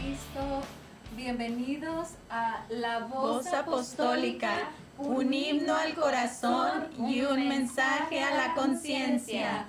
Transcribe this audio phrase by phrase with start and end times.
[0.00, 0.62] Cristo.
[1.14, 8.54] Bienvenidos a La Voz, Voz Apostólica, un himno al corazón y un mensaje a la
[8.54, 9.66] conciencia.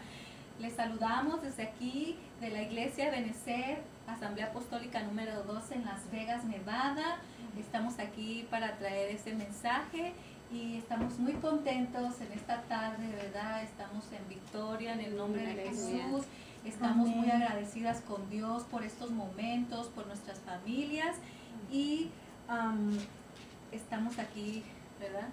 [0.59, 6.45] Les saludamos desde aquí de la Iglesia Benecer, Asamblea Apostólica número 2 en Las Vegas,
[6.45, 7.17] Nevada.
[7.59, 10.13] Estamos aquí para traer este mensaje
[10.49, 13.63] y estamos muy contentos en esta tarde, ¿verdad?
[13.63, 16.25] Estamos en victoria en el nombre de Jesús.
[16.65, 21.15] Estamos muy agradecidas con Dios por estos momentos, por nuestras familias
[21.71, 22.09] y
[22.47, 22.91] am,
[23.71, 24.63] estamos aquí,
[24.99, 25.29] ¿verdad?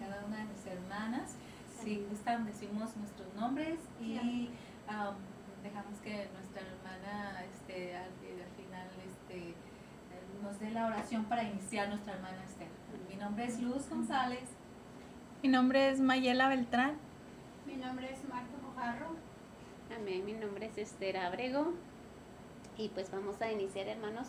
[0.00, 1.36] Cada una de mis hermanas.
[1.82, 4.50] Si gustan, decimos nuestros nombres y
[4.88, 5.14] am,
[5.62, 9.54] dejamos que nuestra hermana este, al, al final este, eh,
[10.42, 12.68] nos dé la oración para iniciar nuestra hermana Esther.
[13.08, 14.48] Mi nombre es Luz González.
[15.42, 16.94] Mi nombre es Mayela Beltrán.
[17.66, 19.25] Mi nombre es Marta Mojarro.
[19.96, 21.72] Amén, mi nombre es Esther Abrego
[22.76, 24.28] y pues vamos a iniciar hermanos,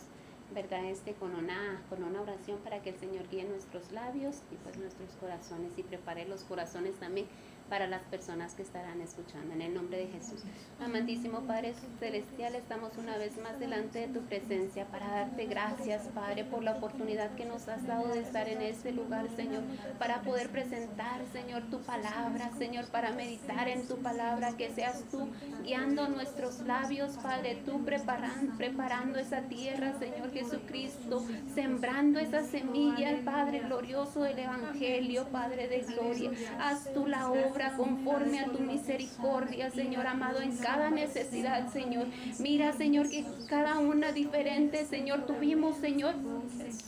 [0.53, 0.85] ¿verdad?
[0.85, 4.77] Este con una, con una oración para que el Señor guíe nuestros labios y pues
[4.77, 7.27] nuestros corazones y prepare los corazones también
[7.69, 10.41] para las personas que estarán escuchando en el nombre de Jesús.
[10.79, 16.45] Amantísimo Padre Celestial, estamos una vez más delante de tu presencia para darte gracias, Padre,
[16.45, 19.63] por la oportunidad que nos has dado de estar en este lugar, Señor,
[19.99, 25.27] para poder presentar, Señor, tu palabra, Señor, para meditar en tu palabra, que seas tú
[25.63, 34.21] guiando nuestros labios, Padre, tú preparando, esa tierra, Señor Jesucristo, sembrando esa semilla, Padre glorioso
[34.21, 36.31] del Evangelio, Padre de gloria.
[36.59, 42.08] Haz tú la obra conforme a tu misericordia, Señor amado, en cada necesidad, Señor.
[42.39, 46.16] Mira, Señor, que cada una diferente, Señor, tuvimos, Señor,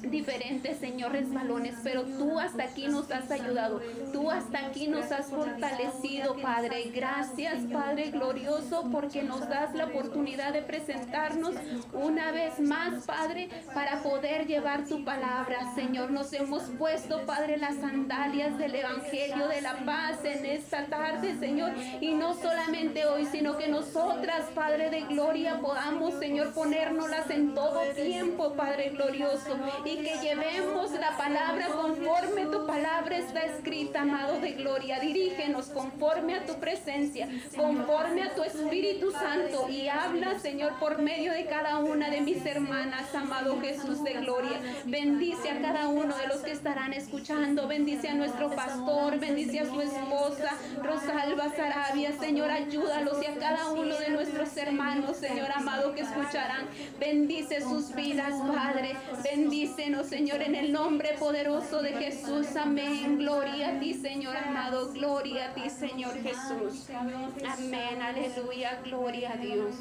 [0.02, 3.82] diferentes, Señor, resbalones, pero tú hasta aquí nos has ayudado,
[4.14, 6.92] tú hasta aquí nos has fortalecido, Padre.
[6.94, 11.56] Gracias, Padre glorioso, porque nos das la oportunidad de presentarnos
[11.94, 16.12] una vez más, Padre, para poder llevar tu palabra, Señor.
[16.12, 21.72] Nos hemos puesto, Padre, las sandalias del Evangelio de la paz en esta tarde, Señor,
[22.02, 27.82] y no solamente hoy, sino que nosotras, Padre de gloria, podamos, Señor, ponérnoslas en todo
[27.96, 34.52] tiempo, Padre glorioso, y que llevemos la palabra conforme tu palabra está escrita, amado de
[34.54, 35.00] gloria.
[35.00, 41.32] Dirígenos conforme a tu presencia, conforme a tu Espíritu Santo, y habla, Señor, por medio
[41.32, 44.60] de cada una de mis hermanas, amado Jesús de gloria.
[44.86, 49.66] Bendice a cada uno de los que estarán escuchando, bendice a nuestro pastor, bendice a
[49.66, 50.49] su esposa,
[50.84, 56.68] Rosalba Sarabia, Señor, ayúdalos y a cada uno de nuestros hermanos, Señor amado, que escucharán.
[57.00, 58.96] Bendice sus vidas, Padre.
[59.24, 62.56] Bendícenos, Señor, en el nombre poderoso de Jesús.
[62.56, 63.18] Amén.
[63.18, 64.92] Gloria a ti, Señor amado.
[64.94, 66.90] Gloria a ti, Señor Jesús.
[66.90, 68.02] Amén.
[68.02, 68.80] Aleluya.
[68.84, 69.76] Gloria a Dios.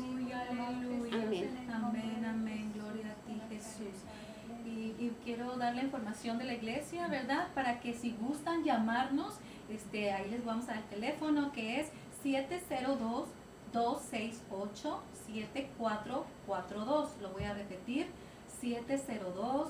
[1.11, 2.25] Amén.
[2.25, 2.73] Amén.
[2.75, 4.05] Gloria a ti, Jesús.
[4.65, 7.49] Y quiero dar la información de la iglesia, ¿verdad?
[7.55, 9.39] Para que si gustan llamarnos,
[9.71, 11.89] este, ahí les vamos a dar el teléfono que es
[12.23, 13.29] 702
[13.73, 17.09] 268 7442.
[17.21, 18.07] Lo voy a repetir.
[18.61, 19.69] 702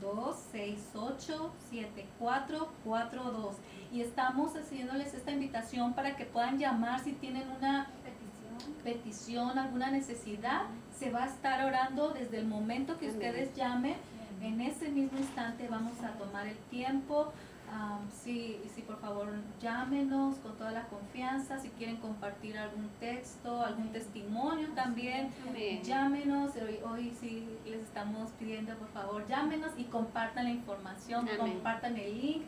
[0.00, 3.56] 268 7442
[3.92, 8.74] y estamos haciéndoles esta invitación para que puedan llamar si tienen una Petición.
[8.84, 10.62] petición, alguna necesidad,
[10.98, 13.16] se va a estar orando desde el momento que Amén.
[13.16, 13.94] ustedes llamen.
[14.42, 17.32] En ese mismo instante vamos a tomar el tiempo.
[17.72, 19.28] Am, sí, sí, por favor,
[19.60, 21.58] llámenos con toda la confianza.
[21.58, 25.82] Si quieren compartir algún texto, algún testimonio también, Amén.
[25.82, 26.52] llámenos.
[26.56, 31.38] Hoy, hoy sí les estamos pidiendo, por favor, llámenos y compartan la información, Amén.
[31.38, 32.42] compartan el link.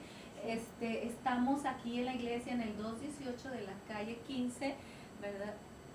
[0.46, 4.76] Este, estamos aquí en la iglesia en el 218 de la calle 15,
[5.20, 5.54] ¿verdad?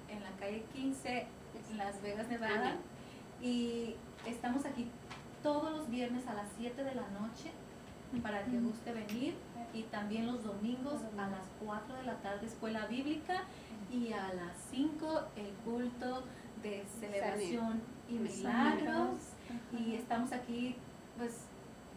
[0.09, 1.27] En la calle 15,
[1.71, 2.71] en Las Vegas, Nevada.
[2.71, 2.77] Amén.
[3.41, 3.95] Y
[4.27, 4.89] estamos aquí
[5.41, 7.51] todos los viernes a las 7 de la noche
[8.19, 9.35] para que guste venir
[9.73, 13.43] y también los domingos a las 4 de la tarde escuela bíblica
[13.91, 16.23] y a las 5 el culto
[16.61, 19.21] de celebración y milagros.
[19.77, 20.75] Y estamos aquí
[21.17, 21.45] pues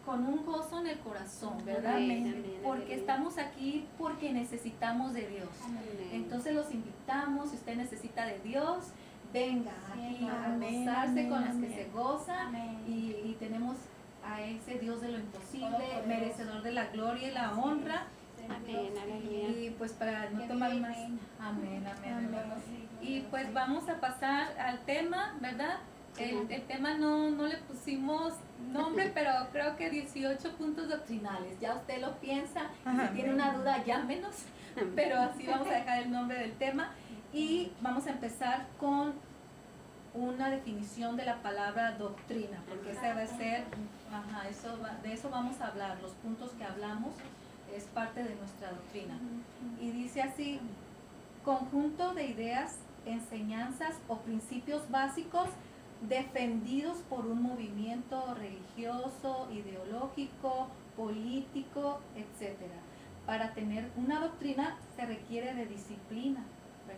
[0.05, 1.99] con un gozo en el corazón, ¿verdad?
[2.63, 5.49] Porque estamos aquí porque necesitamos de Dios.
[5.65, 6.09] Amén.
[6.13, 8.85] Entonces los invitamos, si usted necesita de Dios,
[9.33, 12.55] venga aquí a gozarse con las que se gozan
[12.87, 13.75] y, y tenemos
[14.27, 18.07] a ese Dios de lo imposible, merecedor de la gloria y la honra.
[18.49, 19.49] Amén, aleluya.
[19.49, 20.97] Y pues para no tomar más.
[20.97, 22.13] Amén, amén, amén.
[22.13, 22.87] Amén.
[23.01, 25.77] Y pues vamos a pasar al tema, ¿verdad?
[26.17, 28.33] El, el tema no, no le pusimos
[28.71, 31.59] nombre, pero creo que 18 puntos doctrinales.
[31.59, 34.35] Ya usted lo piensa, si tiene una duda, llámenos.
[34.95, 36.91] Pero así vamos a dejar el nombre del tema.
[37.33, 39.13] Y vamos a empezar con
[40.13, 43.65] una definición de la palabra doctrina, porque esa va a ser,
[44.11, 47.13] ajá, eso va- de eso vamos a hablar, los puntos que hablamos
[47.75, 49.17] es parte de nuestra doctrina.
[49.81, 50.59] Y dice así,
[51.43, 55.47] conjunto de ideas, enseñanzas o principios básicos
[56.07, 62.75] defendidos por un movimiento religioso, ideológico, político, etcétera.
[63.25, 66.43] Para tener una doctrina se requiere de disciplina,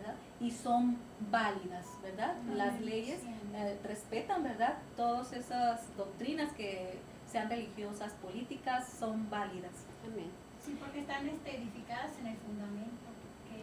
[0.00, 0.14] ¿verdad?
[0.40, 0.96] Y son
[1.30, 2.34] válidas, ¿verdad?
[2.54, 3.20] Las leyes
[3.54, 4.78] eh, respetan, ¿verdad?
[4.96, 6.98] Todas esas doctrinas que
[7.30, 9.72] sean religiosas, políticas, son válidas.
[10.04, 10.30] Amén.
[10.64, 12.90] Sí, porque están este, edificadas en el fundamento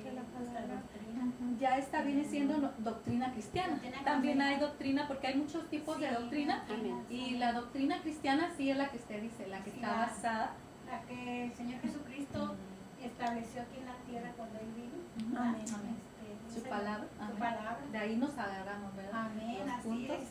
[0.03, 0.75] que la palabra.
[0.75, 1.31] doctrina.
[1.59, 3.79] Ya esta viene siendo no- doctrina cristiana.
[4.05, 6.63] También hay doctrina, porque hay muchos tipos de doctrina.
[6.69, 7.03] Amén.
[7.09, 9.97] Y la doctrina cristiana sí es la que usted dice, la que Sí, está la-
[10.05, 10.53] basada.
[10.89, 12.55] La que el Señor Jesucristo
[13.03, 15.39] estableció aquí en la tierra cuando Él vino.
[15.39, 15.65] Amén.
[15.75, 15.95] Amén.
[16.63, 17.07] Su palabra.
[17.18, 17.38] Su Amén.
[17.39, 17.80] palabra.
[17.92, 19.25] De ahí nos agarramos, ¿verdad?
[19.31, 20.18] Amén, Los así puntos.
[20.18, 20.27] es.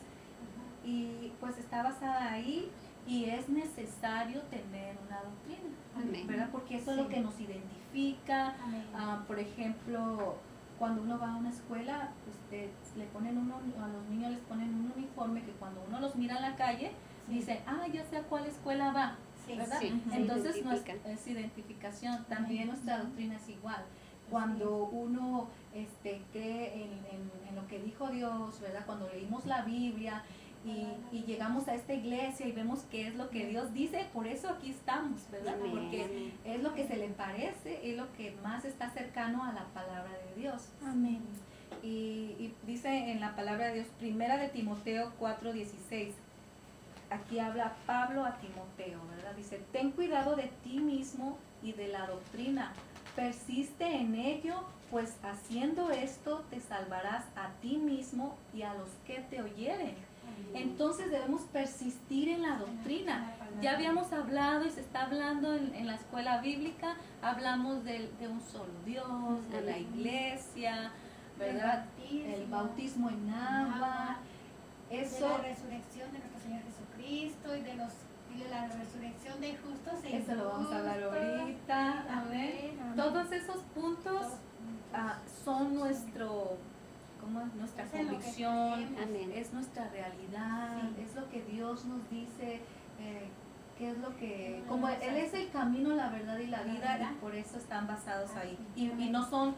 [0.84, 2.70] Y pues está basada ahí
[3.06, 6.26] y es necesario tener una doctrina, Amén.
[6.26, 6.48] ¿verdad?
[6.52, 8.54] Porque eso es lo que nos identifica.
[8.62, 8.84] Amén.
[8.94, 10.36] Ah, por ejemplo,
[10.78, 14.68] cuando uno va a una escuela, usted le ponen uno, a los niños les ponen
[14.74, 16.92] un uniforme que cuando uno los mira en la calle,
[17.26, 17.32] Sí.
[17.34, 19.80] dice, ah, ya sé a cuál escuela va, Sí, ¿verdad?
[20.12, 22.68] Entonces no es, identificación, también Amén.
[22.68, 23.84] nuestra doctrina es igual.
[24.30, 28.84] Cuando uno este, cree en, en- en lo que dijo Dios, ¿verdad?
[28.86, 30.22] Cuando leímos la Biblia
[30.64, 34.26] y, y llegamos a esta iglesia y vemos qué es lo que Dios dice, por
[34.26, 35.54] eso aquí estamos, ¿verdad?
[35.70, 39.64] Porque es lo que se le parece, es lo que más está cercano a la
[39.66, 40.70] palabra de Dios.
[40.84, 41.20] Amén.
[41.82, 46.12] Y, y dice en la palabra de Dios, primera de Timoteo 4:16,
[47.10, 49.34] aquí habla Pablo a Timoteo, ¿verdad?
[49.36, 52.72] Dice, ten cuidado de ti mismo y de la doctrina,
[53.16, 54.54] persiste en ello,
[54.90, 59.96] pues haciendo esto te salvarás a ti mismo y a los que te oyeren.
[60.54, 63.32] Entonces debemos persistir en la doctrina.
[63.62, 68.40] Ya habíamos hablado y se está hablando en, en la escuela bíblica, hablamos de, un
[68.42, 70.92] solo Dios, de la iglesia,
[71.38, 71.86] ¿verdad?
[72.10, 74.18] El bautismo en agua,
[74.90, 78.05] de eso, la resurrección de nuestro Señor Jesucristo y de los de
[78.44, 82.78] la resurrección de justos e eso lo vamos a hablar ahorita, amén.
[82.80, 82.96] Amén.
[82.96, 84.22] Todos esos puntos
[84.92, 86.56] ah, son nuestro,
[87.20, 87.54] ¿cómo es?
[87.54, 88.96] Nuestra Es convicción,
[89.34, 91.02] es nuestra realidad, Sí.
[91.02, 92.60] es lo que Dios nos dice,
[93.00, 93.28] eh,
[93.78, 96.96] qué es lo que, como Él es el camino, la verdad y la la vida,
[96.96, 97.12] vida.
[97.12, 98.58] y por eso están basados ahí.
[98.74, 99.54] Y, no son,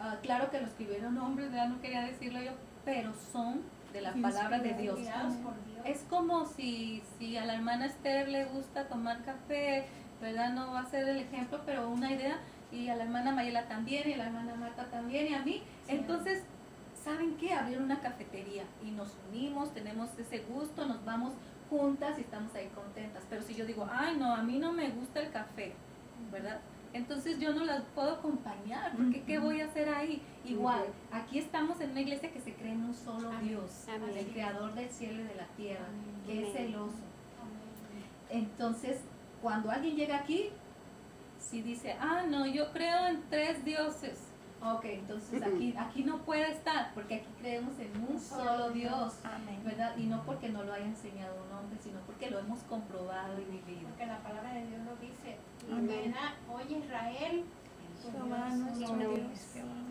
[0.00, 1.68] ah, claro que lo escribieron hombres, ¿verdad?
[1.68, 2.52] no quería decirlo yo,
[2.84, 3.62] pero son
[3.92, 4.98] de la palabra de Dios.
[4.98, 5.75] Inspirados por Dios.
[5.86, 9.86] Es como si, si a la hermana Esther le gusta tomar café,
[10.20, 10.52] ¿verdad?
[10.52, 12.38] No va a ser el ejemplo, pero una idea,
[12.72, 15.62] y a la hermana Mayela también, y a la hermana Marta también, y a mí.
[15.86, 15.92] Sí.
[15.92, 16.42] Entonces,
[17.04, 17.52] ¿saben qué?
[17.52, 21.34] Abrieron una cafetería y nos unimos, tenemos ese gusto, nos vamos
[21.70, 23.22] juntas y estamos ahí contentas.
[23.30, 25.74] Pero si yo digo, ay, no, a mí no me gusta el café,
[26.32, 26.58] ¿verdad?
[26.96, 30.22] Entonces yo no las puedo acompañar, porque ¿qué voy a hacer ahí?
[30.46, 33.48] Igual, aquí estamos en una iglesia que se cree en un solo Amén.
[33.48, 34.16] Dios, Amén.
[34.16, 35.84] el creador del cielo y de la tierra,
[36.26, 36.52] que es Amén.
[36.68, 36.96] celoso.
[38.30, 39.00] Entonces,
[39.42, 40.48] cuando alguien llega aquí,
[41.38, 44.18] si dice, ah, no, yo creo en tres dioses.
[44.74, 49.60] Ok, entonces aquí, aquí no puede estar, porque aquí creemos en un solo Dios, Amén.
[49.64, 49.96] ¿verdad?
[49.96, 53.44] Y no porque no lo haya enseñado un hombre, sino porque lo hemos comprobado y
[53.44, 53.88] vivido.
[53.88, 55.36] Porque la palabra de Dios lo dice.
[56.52, 57.44] Oye Israel.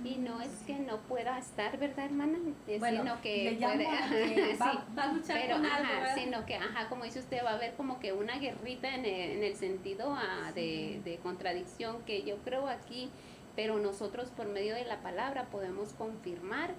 [0.04, 2.38] Y no es que no pueda estar, ¿verdad, hermana?
[2.68, 3.78] Es Bueno, sino que puede-
[4.36, 4.78] que va, sí.
[4.98, 6.16] va a luchar Pero, con algo, ajá, ¿verdad?
[6.16, 9.32] sino que, ajá, como dice usted, va a haber como que una guerrita en el,
[9.38, 13.10] en el sentido ah, de, de contradicción que yo creo aquí,
[13.56, 16.72] pero nosotros por medio de la palabra podemos confirmar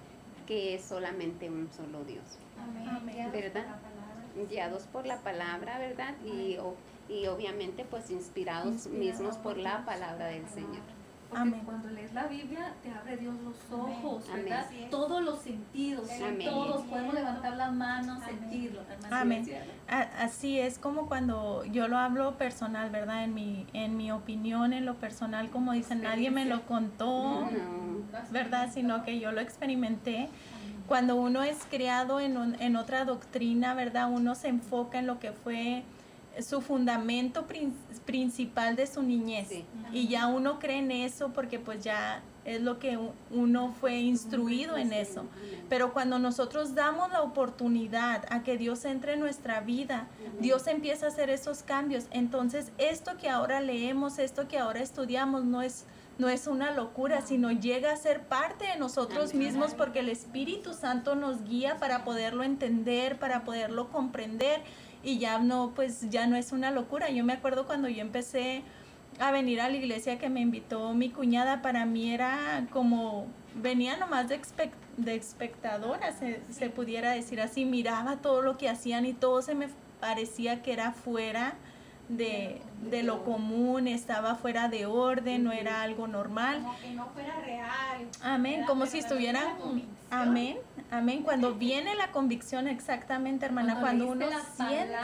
[0.46, 2.38] que es solamente un solo Dios.
[2.62, 2.88] Amén.
[2.88, 3.14] Amén.
[3.14, 3.66] Guiados por ¿Verdad?
[3.66, 4.48] la palabra.
[4.50, 6.14] Guiados por la palabra, ¿verdad?
[6.24, 6.74] Y, o-
[7.08, 10.82] y obviamente pues inspirados Inspirados mismos por por la palabra del Señor.
[11.28, 11.62] Porque Amén.
[11.64, 14.44] cuando lees la Biblia te abre Dios los ojos, Amén.
[14.44, 14.66] ¿verdad?
[14.90, 16.08] Todos los sentidos,
[16.44, 18.80] todos podemos levantar las manos, sentirlo.
[19.10, 19.44] Amén.
[20.20, 23.24] Así es como cuando yo lo hablo personal, ¿verdad?
[23.24, 28.22] En mi, en mi opinión, en lo personal, como dicen, nadie me lo contó, No.
[28.30, 28.70] ¿verdad?
[28.72, 30.28] Sino que yo lo experimenté.
[30.86, 34.08] Cuando uno es criado en, un- en otra doctrina, ¿verdad?
[34.10, 35.82] Uno se enfoca en lo que fue
[36.42, 37.74] su fundamento prin-
[38.04, 39.48] principal de su niñez.
[39.48, 39.64] Sí.
[39.92, 42.96] Y ya uno cree en eso porque pues ya es lo que
[43.32, 45.24] uno fue instruido en eso.
[45.68, 50.06] Pero cuando nosotros damos la oportunidad a que Dios entre en nuestra vida,
[50.40, 52.04] Dios empieza a hacer esos cambios.
[52.12, 55.86] Entonces, esto que ahora leemos, esto que ahora estudiamos, no es,
[56.18, 60.72] no es una locura, sino llega a ser parte de nosotros mismos porque el Espíritu
[60.72, 64.62] Santo nos guía para poderlo entender, para poderlo comprender
[65.06, 67.08] y ya no, pues ya no es una locura.
[67.10, 68.64] Yo me acuerdo cuando yo empecé
[69.20, 73.96] a venir a la iglesia que me invitó mi cuñada, para mí era como, venía
[73.96, 74.40] nomás de,
[74.96, 79.54] de espectadora, se, se, pudiera decir así, miraba todo lo que hacían y todo se
[79.54, 79.68] me
[80.00, 81.54] parecía que era fuera
[82.08, 82.60] de,
[82.90, 86.58] de lo común, estaba fuera de orden, no era algo normal.
[86.62, 88.06] Como que no fuera real.
[88.22, 89.46] Amén, como si estuvieran,
[90.10, 90.58] amén,
[90.90, 94.94] amén, cuando viene la convicción exactamente, hermana, cuando, uno siente,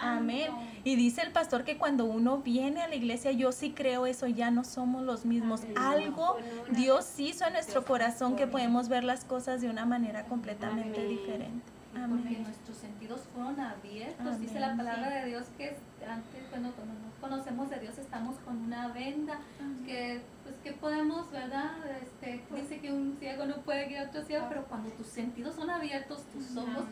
[0.00, 0.50] amén.
[0.84, 4.26] Y dice el pastor que cuando uno viene a la iglesia, yo sí creo eso,
[4.26, 5.62] ya no somos los mismos.
[5.76, 6.36] Algo
[6.70, 11.77] Dios hizo en nuestro corazón que podemos ver las cosas de una manera completamente diferente.
[11.92, 14.40] Porque nuestros sentidos fueron abiertos.
[14.40, 15.76] Dice la palabra de Dios que
[16.06, 19.40] antes, cuando, cuando nos conocemos de Dios, estamos con una venda.
[19.84, 21.72] Que, pues, que podemos, ¿verdad?
[22.02, 25.54] Este, dice que un ciego no puede guiar a otro ciego, pero cuando tus sentidos
[25.54, 26.84] son abiertos, tus ojos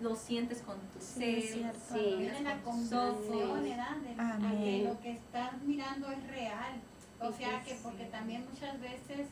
[0.00, 1.42] lo sientes con tu ser.
[1.42, 3.16] Sí, Tienen la convicción,
[3.62, 6.80] De, que lo que estás mirando es real.
[7.20, 9.28] O sea, que porque también muchas veces,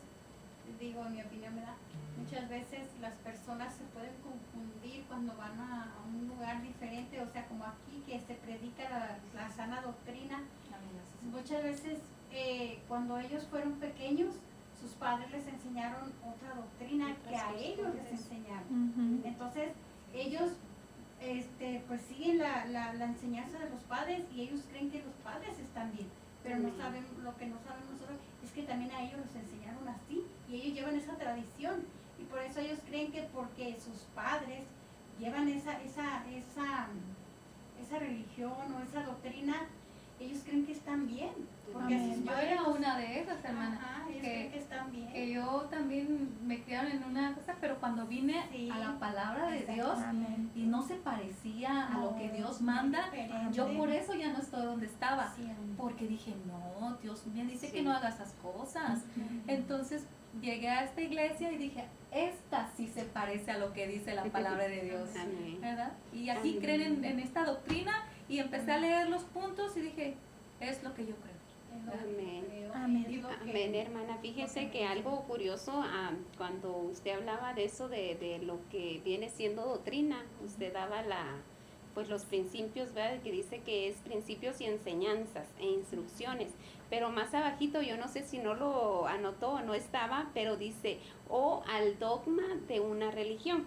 [0.79, 1.73] digo, en mi opinión, ¿verdad?
[2.19, 7.47] Muchas veces las personas se pueden confundir cuando van a, un lugar diferente, o sea,
[7.47, 10.41] como aquí que se predica la, sana doctrina.
[11.31, 11.99] Muchas veces
[12.31, 14.35] eh, cuando ellos fueron pequeños,
[14.79, 19.21] sus padres les enseñaron otra doctrina que a ellos les enseñaron.
[19.23, 19.69] Entonces,
[20.13, 20.51] ellos
[21.21, 25.13] este, pues siguen la, la, la, enseñanza de los padres y ellos creen que los
[25.23, 26.07] padres están bien,
[26.43, 29.87] pero no saben, lo que no saben nosotros es que también a ellos los enseñaron
[29.89, 31.83] así y ellos llevan esa tradición
[32.29, 34.63] por eso ellos creen que porque sus padres
[35.19, 36.87] llevan esa, esa, esa,
[37.81, 39.55] esa religión o esa doctrina,
[40.19, 41.31] ellos creen que están bien.
[41.71, 43.79] Porque yo era una de esas, hermanas.
[44.07, 45.07] que, están bien.
[45.13, 48.39] Que yo también me criaron en una cosa, pero cuando vine
[48.71, 49.97] a la palabra de Dios
[50.55, 53.11] y no se parecía a lo que Dios manda,
[53.51, 55.33] yo por eso ya no estoy donde estaba.
[55.77, 59.03] Porque dije, no, Dios me dice que no haga esas cosas.
[59.47, 60.05] Entonces
[60.41, 64.23] llegué a esta iglesia y dije, esta sí se parece a lo que dice la
[64.25, 65.09] palabra de Dios.
[65.61, 65.93] ¿Verdad?
[66.13, 70.15] Y aquí creen en, esta doctrina y empecé a leer los puntos y dije,
[70.59, 71.39] es lo que yo creo.
[71.93, 72.45] Amén.
[72.73, 73.75] Amén.
[73.75, 74.17] hermana.
[74.17, 79.29] Fíjese que algo curioso, ah, cuando usted hablaba de eso, de, de lo que viene
[79.29, 81.37] siendo doctrina, usted daba la,
[81.99, 83.21] pues los principios, ¿verdad?
[83.21, 86.49] Que dice que es principios y enseñanzas e instrucciones.
[86.89, 90.99] Pero más abajito, yo no sé si no lo anotó o no estaba, pero dice,
[91.27, 93.65] o al dogma de una religión.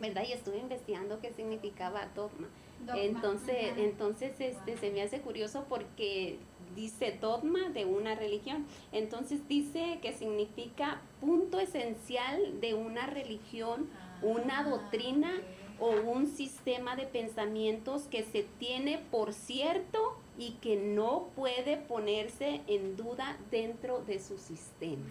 [0.00, 0.24] ¿Verdad?
[0.28, 2.46] Y estuve investigando qué significaba dogma.
[2.94, 6.36] Entonces, entonces este, se me hace curioso porque
[6.76, 8.66] dice dogma de una religión.
[8.92, 13.88] Entonces dice que significa punto esencial de una religión,
[14.20, 15.40] una ah, doctrina
[15.80, 22.62] o un sistema de pensamientos que se tiene por cierto y que no puede ponerse
[22.66, 25.04] en duda dentro de su sistema.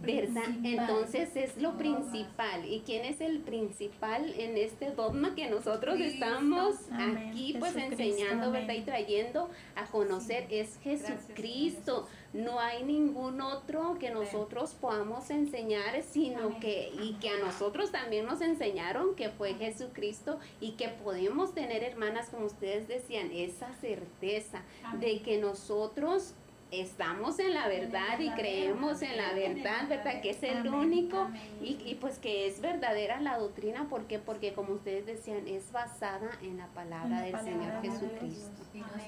[0.00, 0.48] ¿Verdad?
[0.64, 2.64] Entonces es lo principal.
[2.64, 8.74] ¿Y quién es el principal en este dogma que nosotros estamos aquí pues enseñando, ¿verdad?
[8.74, 12.06] Y trayendo a conocer es Jesucristo.
[12.32, 18.26] No hay ningún otro que nosotros podamos enseñar, sino que, y que a nosotros también
[18.26, 24.62] nos enseñaron que fue Jesucristo y que podemos tener, hermanas, como ustedes decían, esa certeza
[25.00, 26.34] de que nosotros
[26.70, 30.20] estamos en la verdad y creemos en la verdad, ¿verdad?
[30.20, 31.28] Que es el único
[31.62, 34.18] y, y, pues que es verdadera la doctrina, ¿por qué?
[34.18, 38.62] Porque como ustedes decían, es basada en la palabra del Señor Jesucristo.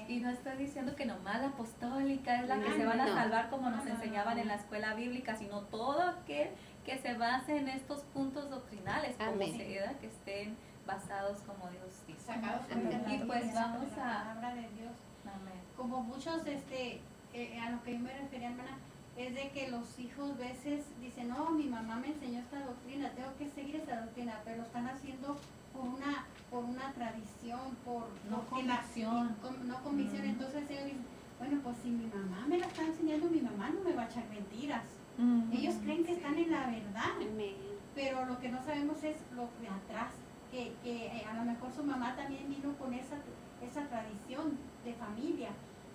[0.07, 3.49] Y no, está diciendo que nomás la apostólica es la que se van a salvar
[3.49, 6.49] como nos enseñaban en la escuela bíblica, sino todo aquel
[6.85, 9.57] que se base en estos puntos doctrinales, como se,
[9.99, 12.33] que estén basados como Dios dice.
[13.07, 14.53] Y pues vamos a...
[14.55, 14.93] de Dios.
[15.77, 17.01] Como muchos este
[17.33, 18.77] eh, a lo que yo me refería, hermana,
[19.17, 23.35] es de que los hijos veces dicen, no, mi mamá me enseñó esta doctrina, tengo
[23.37, 25.37] que seguir esa doctrina, pero lo están haciendo
[25.73, 29.37] por una por una tradición, por no convicción.
[29.65, 30.25] no convicción.
[30.25, 31.05] Entonces ellos dicen,
[31.39, 34.05] bueno, pues si mi mamá me la está enseñando, mi mamá no me va a
[34.05, 34.83] echar mentiras.
[35.51, 37.13] Ellos creen que están en la verdad,
[37.93, 40.13] pero lo que no sabemos es lo de atrás,
[40.51, 43.17] que, que eh, a lo mejor su mamá también vino con esa,
[43.61, 45.49] esa tradición de familia.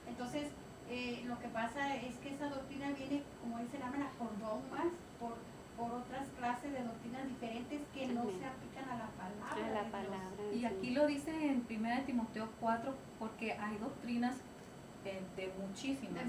[0.07, 0.49] Entonces,
[0.90, 4.87] eh, lo que pasa es que esa doctrina viene, como dice la por dogmas,
[5.19, 5.35] por,
[5.76, 9.83] por otras clases de doctrinas diferentes que no se aplican a la palabra.
[9.83, 10.55] la palabra.
[10.55, 14.37] Y aquí lo dice en 1 Timoteo 4, porque hay doctrinas
[15.37, 16.25] de muchísimas.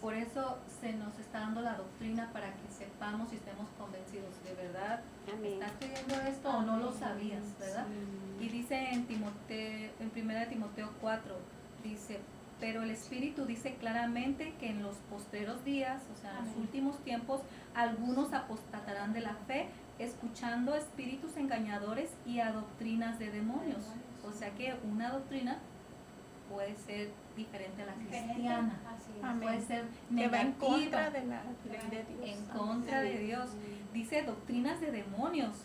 [0.00, 4.54] Por eso se nos está dando la doctrina para que sepamos y estemos convencidos de
[4.54, 5.02] verdad.
[5.26, 7.86] ¿Estás creyendo esto o no lo sabías, verdad?
[8.40, 11.36] Y dice en Timoteo, en 1 Timoteo 4,
[11.82, 12.20] dice,
[12.60, 16.98] pero el Espíritu dice claramente que en los posteros días, o sea, en los últimos
[17.00, 17.42] tiempos,
[17.74, 23.84] algunos apostatarán de la fe, escuchando espíritus engañadores y a doctrinas de demonios.
[24.26, 25.58] O sea que una doctrina
[26.50, 28.80] puede ser diferente a la cristiana.
[29.40, 30.42] Puede ser negativa.
[30.42, 32.38] en contra de la de Dios.
[32.38, 33.50] En contra de Dios.
[33.92, 35.64] Dice doctrinas de demonios.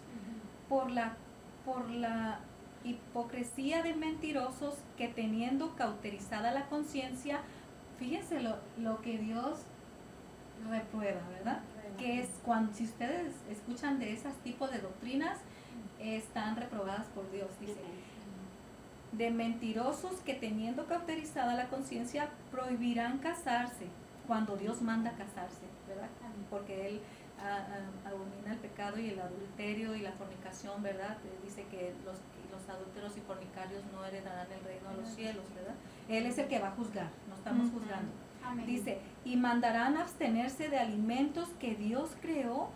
[0.68, 1.18] Por la,
[1.66, 2.40] por la
[2.84, 7.42] hipocresía de mentirosos que teniendo cauterizada la conciencia,
[8.00, 9.60] fíjense lo, lo que Dios
[10.70, 11.62] reprueba, ¿verdad?
[11.98, 15.38] Que es cuando, si ustedes escuchan de esos tipos de doctrinas,
[16.00, 17.78] están reprobadas por Dios, dice
[19.12, 23.88] de mentirosos que teniendo cauterizada la conciencia prohibirán casarse
[24.26, 26.08] cuando Dios manda casarse, ¿verdad?
[26.50, 27.02] Porque Él
[28.06, 31.18] abomina el pecado y el adulterio y la fornicación, ¿verdad?
[31.44, 32.41] Dice que los, los
[32.72, 35.76] adúlteros y fornicarios no heredarán el reino de los cielos, ¿verdad?
[36.10, 38.12] Él es el que va a juzgar, no estamos juzgando.
[38.66, 42.70] Dice, y mandarán abstenerse de alimentos que Dios creó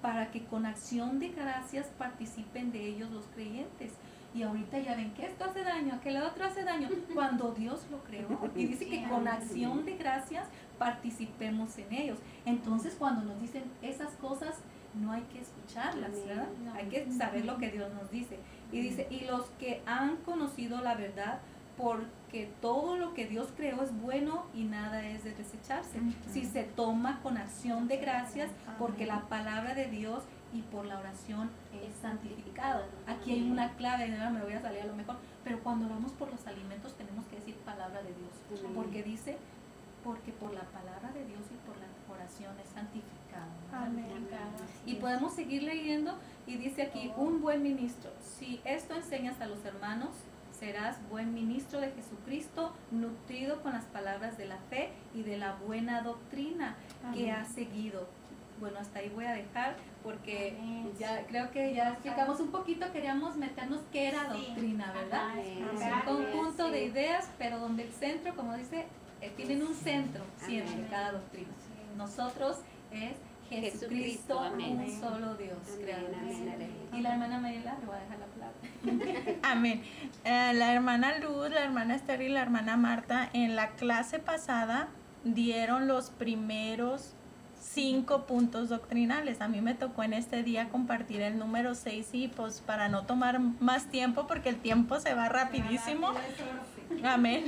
[0.00, 3.92] para que con acción de gracias participen de ellos los creyentes
[4.34, 7.86] y ahorita ya ven que esto hace daño, que lo otro hace daño, cuando Dios
[7.90, 8.50] lo creó.
[8.54, 10.46] Y dice que con acción de gracias
[10.78, 12.18] participemos en ellos.
[12.46, 14.56] Entonces cuando nos dicen esas cosas,
[14.94, 16.48] no hay que escucharlas, ¿verdad?
[16.74, 18.38] Hay que saber lo que Dios nos dice.
[18.72, 21.40] Y dice, y los que han conocido la verdad,
[21.76, 25.98] porque todo lo que Dios creó es bueno y nada es de desecharse.
[26.30, 30.98] Si se toma con acción de gracias, porque la palabra de Dios y por la
[30.98, 32.84] oración es santificado.
[33.06, 36.30] Aquí hay una clave, me voy a salir a lo mejor, pero cuando oramos por
[36.30, 39.38] los alimentos tenemos que decir palabra de Dios, porque dice,
[40.04, 43.19] porque por la palabra de Dios y por la oración es santificado.
[44.86, 49.64] Y podemos seguir leyendo y dice aquí, un buen ministro, si esto enseñas a los
[49.64, 50.10] hermanos,
[50.58, 55.54] serás buen ministro de Jesucristo, nutrido con las palabras de la fe y de la
[55.54, 56.76] buena doctrina
[57.14, 58.08] que has seguido.
[58.58, 60.54] Bueno, hasta ahí voy a dejar porque
[60.98, 65.38] ya creo que ya explicamos un poquito, queríamos meternos qué era doctrina, ¿verdad?
[65.38, 68.86] Es un conjunto de ideas, pero donde el centro, como dice,
[69.22, 71.48] eh, tienen un centro siempre cada doctrina.
[71.96, 72.58] Nosotros
[72.92, 73.14] es
[73.50, 75.58] Jesucristo, un solo Dios,
[76.92, 79.38] Y la hermana Mayela, le voy a dejar la palabra.
[79.42, 79.82] Amén.
[80.24, 84.88] Eh, la hermana Luz, la hermana Esther y la hermana Marta en la clase pasada
[85.24, 87.14] dieron los primeros
[87.60, 89.40] cinco puntos doctrinales.
[89.40, 93.04] A mí me tocó en este día compartir el número seis y pues para no
[93.04, 96.08] tomar más tiempo porque el tiempo se va rapidísimo.
[97.04, 97.44] Amén.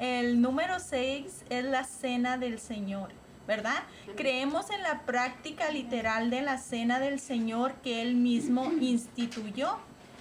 [0.00, 3.10] El, número seis es la cena del Señor.
[3.46, 3.82] ¿Verdad?
[4.16, 9.78] Creemos en la práctica literal de la cena del Señor que Él mismo instituyó.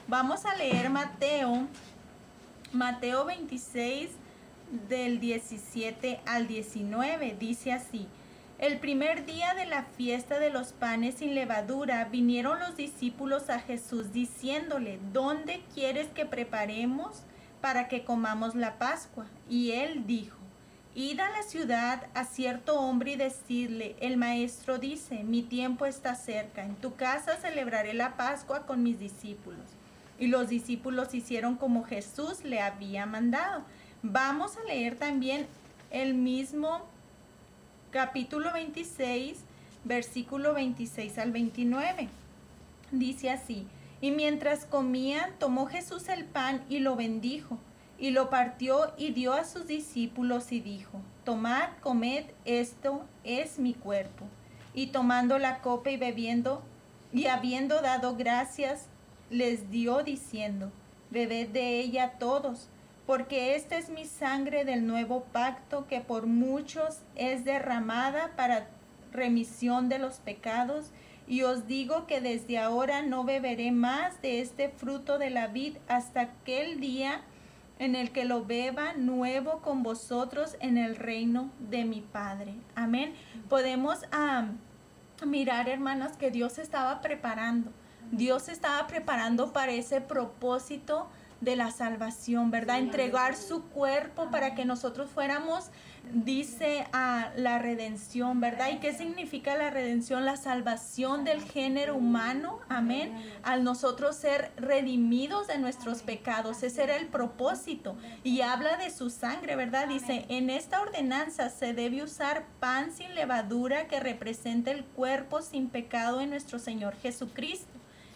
[0.07, 1.67] Vamos a leer Mateo,
[2.73, 4.09] Mateo 26
[4.89, 7.35] del 17 al 19.
[7.39, 8.07] Dice así,
[8.59, 13.59] el primer día de la fiesta de los panes sin levadura vinieron los discípulos a
[13.59, 17.23] Jesús diciéndole, ¿dónde quieres que preparemos
[17.61, 19.25] para que comamos la Pascua?
[19.49, 20.37] Y él dijo,
[20.95, 26.13] Id a la ciudad a cierto hombre y decirle, el maestro dice, mi tiempo está
[26.13, 29.65] cerca, en tu casa celebraré la Pascua con mis discípulos.
[30.19, 33.63] Y los discípulos hicieron como Jesús le había mandado.
[34.03, 35.47] Vamos a leer también
[35.89, 36.85] el mismo
[37.89, 39.39] capítulo 26,
[39.85, 42.07] versículo 26 al 29.
[42.91, 43.65] Dice así,
[43.99, 47.57] y mientras comían, tomó Jesús el pan y lo bendijo,
[48.03, 53.73] y lo partió y dio a sus discípulos y dijo, tomad, comed, esto es mi
[53.73, 54.25] cuerpo.
[54.73, 56.61] Y tomando la copa y bebiendo,
[57.13, 58.87] y habiendo dado gracias,
[59.29, 60.69] les dio diciendo,
[61.11, 62.67] bebed de ella todos
[63.05, 68.67] porque esta es mi sangre del nuevo pacto que por muchos es derramada para
[69.13, 70.91] remisión de los pecados.
[71.25, 75.77] Y os digo que desde ahora no beberé más de este fruto de la vid
[75.87, 77.21] hasta aquel día
[77.83, 82.55] en el que lo beba nuevo con vosotros en el reino de mi Padre.
[82.75, 83.13] Amén.
[83.49, 83.99] Podemos
[85.25, 87.71] mirar, hermanos, que Dios estaba preparando.
[88.11, 91.09] Dios estaba preparando para ese propósito
[91.41, 92.79] de la salvación, ¿verdad?
[92.79, 95.69] Entregar su cuerpo para que nosotros fuéramos
[96.11, 98.69] dice a la redención, ¿verdad?
[98.71, 100.25] ¿Y qué significa la redención?
[100.25, 103.13] La salvación del género humano, amén.
[103.43, 107.95] Al nosotros ser redimidos de nuestros pecados, ese era el propósito.
[108.23, 109.87] Y habla de su sangre, ¿verdad?
[109.87, 115.69] Dice, en esta ordenanza se debe usar pan sin levadura que representa el cuerpo sin
[115.69, 117.71] pecado de nuestro Señor Jesucristo.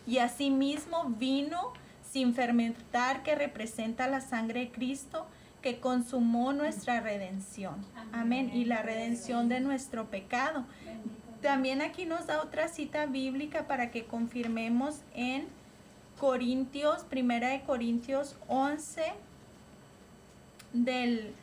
[0.05, 1.73] Y asimismo vino
[2.09, 5.27] sin fermentar que representa la sangre de Cristo
[5.61, 7.75] que consumó nuestra redención.
[8.11, 8.51] Amén.
[8.53, 10.65] Y la redención de nuestro pecado.
[11.41, 15.47] También aquí nos da otra cita bíblica para que confirmemos en
[16.19, 19.13] Corintios, primera de Corintios 11,
[20.73, 21.33] del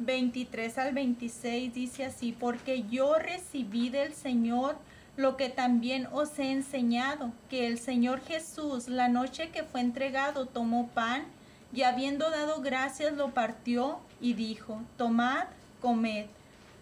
[0.00, 4.76] 23 al 26, dice así, porque yo recibí del Señor
[5.16, 10.46] lo que también os he enseñado, que el Señor Jesús, la noche que fue entregado,
[10.46, 11.24] tomó pan,
[11.74, 15.46] y habiendo dado gracias lo partió y dijo, tomad,
[15.80, 16.26] comed.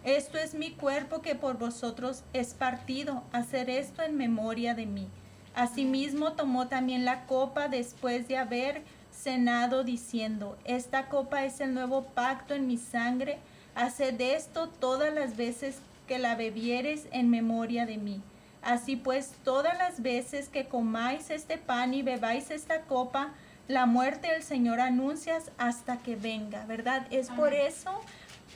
[0.05, 5.09] Esto es mi cuerpo que por vosotros es partido, hacer esto en memoria de mí.
[5.55, 12.05] Asimismo tomó también la copa después de haber cenado, diciendo, esta copa es el nuevo
[12.05, 13.38] pacto en mi sangre,
[13.74, 15.78] haced esto todas las veces
[16.09, 18.20] que la bebieres en memoria de mí.
[18.62, 23.33] Así pues, todas las veces que comáis este pan y bebáis esta copa,
[23.68, 27.07] la muerte del Señor anuncias hasta que venga, ¿verdad?
[27.11, 28.01] Es por eso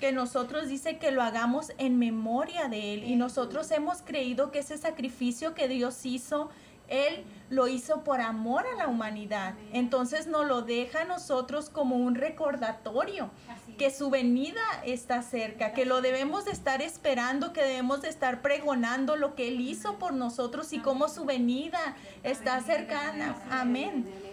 [0.01, 4.59] que nosotros dice que lo hagamos en memoria de Él y nosotros hemos creído que
[4.59, 6.51] ese sacrificio que Dios hizo,
[6.89, 9.55] Él lo hizo por amor a la humanidad.
[9.73, 13.31] Entonces nos lo deja a nosotros como un recordatorio
[13.79, 18.43] que su venida está cerca, que lo debemos de estar esperando, que debemos de estar
[18.43, 23.37] pregonando lo que Él hizo por nosotros y cómo su venida está cercana.
[23.51, 24.26] Amén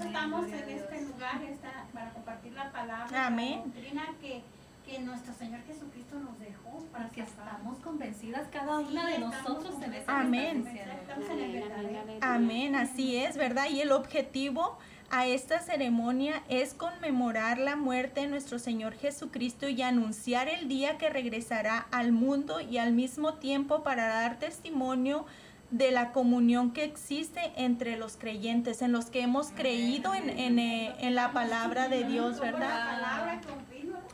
[0.00, 1.40] estamos en este lugar
[1.92, 3.58] para compartir la palabra, Amén.
[3.58, 4.42] la doctrina que,
[4.86, 6.68] que nuestro Señor Jesucristo nos dejó.
[6.92, 10.64] Para que estamos convencidas cada una de nosotros en esa Amén.
[12.20, 13.68] Amén, así es, ¿verdad?
[13.70, 14.78] Y el objetivo
[15.10, 20.98] a esta ceremonia es conmemorar la muerte de nuestro Señor Jesucristo y anunciar el día
[20.98, 25.28] que regresará al mundo y al mismo tiempo para dar testimonio de
[25.70, 31.14] la comunión que existe entre los creyentes, en los que hemos creído en, eh, en,
[31.14, 33.40] la palabra de Dios, ¿verdad?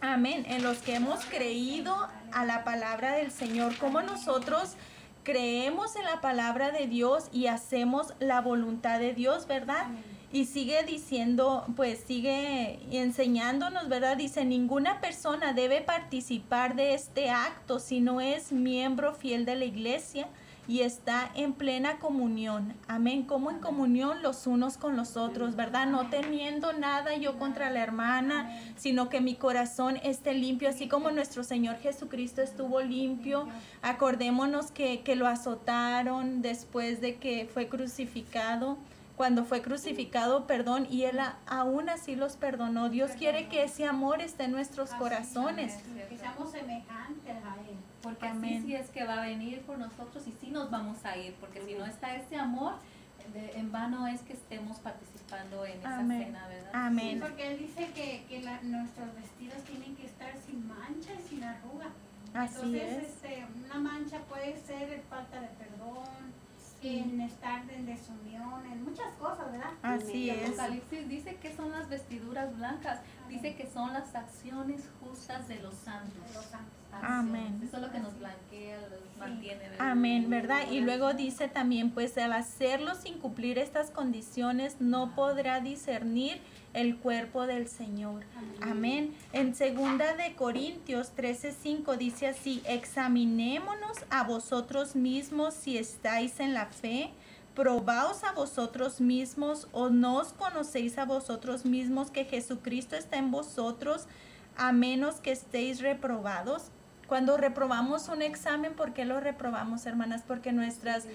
[0.01, 1.97] Amén, en los que hemos creído
[2.33, 4.75] a la palabra del Señor, como nosotros
[5.23, 9.87] creemos en la palabra de Dios y hacemos la voluntad de Dios, ¿verdad?
[10.33, 14.17] Y sigue diciendo, pues sigue enseñándonos, ¿verdad?
[14.17, 19.64] Dice, ninguna persona debe participar de este acto si no es miembro fiel de la
[19.64, 20.29] iglesia
[20.66, 22.74] y está en plena comunión.
[22.88, 23.24] Amén.
[23.24, 25.87] Como en comunión los unos con los otros, ¿verdad?
[25.87, 31.11] No teniendo nada yo contra la hermana, sino que mi corazón esté limpio, así como
[31.11, 33.46] nuestro Señor Jesucristo estuvo limpio.
[33.83, 38.79] Acordémonos que, que lo azotaron después de que fue crucificado
[39.16, 42.88] cuando fue crucificado, perdón, y Él aún así los perdonó.
[42.88, 45.77] Dios quiere que ese amor esté en nuestros corazones.
[46.09, 47.77] Que seamos semejantes a Él.
[48.05, 51.17] Porque así sí es que va a venir por nosotros y sí nos vamos a
[51.17, 52.75] ir, porque si no está ese amor,
[53.35, 56.71] en vano es que estemos participando en esa cena, ¿verdad?
[56.75, 57.14] Amén.
[57.14, 61.43] Sí, porque Él dice que, que nuestros vestidos tienen que estar sin mancha y sin
[61.43, 61.88] arruga.
[62.35, 66.05] Así Entonces, Este, una mancha puede ser falta de perdón,
[66.83, 69.71] en estar en desunión, en muchas cosas, ¿verdad?
[69.83, 70.49] Así es.
[70.49, 75.75] Apocalipsis dice que son las vestiduras blancas, dice que son las acciones justas de los
[75.75, 76.23] santos.
[77.03, 77.61] Amén.
[77.63, 79.63] Eso es lo que nos blanquea, nos mantiene.
[79.79, 80.71] Amén, ¿verdad?
[80.71, 86.41] Y luego dice también, pues al hacerlo sin cumplir estas condiciones, no podrá discernir
[86.73, 88.25] el cuerpo del Señor.
[88.61, 89.15] Amén.
[89.33, 96.67] En segunda de Corintios 13:5 dice así, examinémonos a vosotros mismos si estáis en la
[96.67, 97.11] fe,
[97.55, 103.31] probaos a vosotros mismos o no os conocéis a vosotros mismos que Jesucristo está en
[103.31, 104.07] vosotros,
[104.57, 106.71] a menos que estéis reprobados.
[107.07, 110.23] Cuando reprobamos un examen, ¿por qué lo reprobamos, hermanas?
[110.27, 111.07] Porque nuestras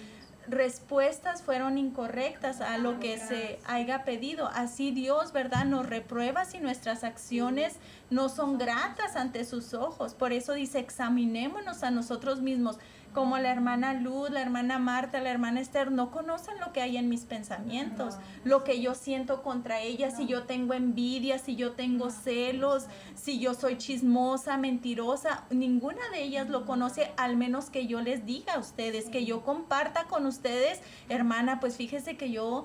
[0.47, 4.47] respuestas fueron incorrectas a lo que se haya pedido.
[4.47, 5.65] Así Dios, ¿verdad?
[5.65, 7.75] Nos reprueba si nuestras acciones
[8.09, 10.13] no son gratas ante sus ojos.
[10.15, 12.77] Por eso dice, examinémonos a nosotros mismos.
[13.13, 16.97] Como la hermana Luz, la hermana Marta, la hermana Esther, no conocen lo que hay
[16.97, 21.71] en mis pensamientos, lo que yo siento contra ellas, si yo tengo envidia, si yo
[21.71, 27.87] tengo celos, si yo soy chismosa, mentirosa, ninguna de ellas lo conoce, al menos que
[27.87, 32.63] yo les diga a ustedes, que yo comparta con ustedes, hermana, pues fíjese que yo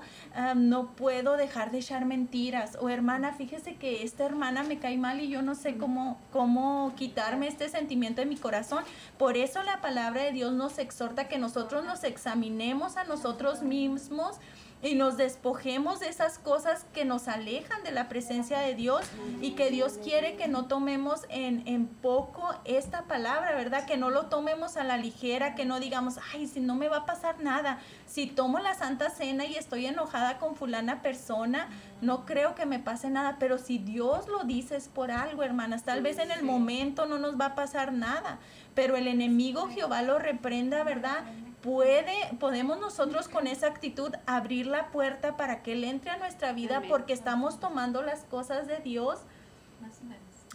[0.55, 5.19] no puedo dejar de echar mentiras, o hermana, fíjese que esta hermana me cae mal
[5.21, 8.83] y yo no sé cómo, cómo quitarme este sentimiento de mi corazón.
[9.17, 14.37] Por eso la palabra de Dios nos exhorta que nosotros nos examinemos a nosotros mismos
[14.81, 19.01] y nos despojemos de esas cosas que nos alejan de la presencia de Dios
[19.41, 23.85] y que Dios quiere que no tomemos en, en, poco esta palabra, ¿verdad?
[23.85, 26.97] Que no lo tomemos a la ligera, que no digamos, ay, si no me va
[26.97, 31.69] a pasar nada, si tomo la Santa Cena y estoy enojada con fulana persona,
[32.01, 35.83] no creo que me pase nada, pero si Dios lo dice es por algo, hermanas,
[35.83, 38.37] tal vez en el momento no nos va a pasar nada,
[38.75, 41.23] pero el enemigo Jehová lo reprenda, ¿verdad?
[41.65, 46.53] Puede, podemos nosotros con esa actitud abrir la puerta para que Él entre a nuestra
[46.53, 49.21] vida porque estamos tomando las cosas de Dios.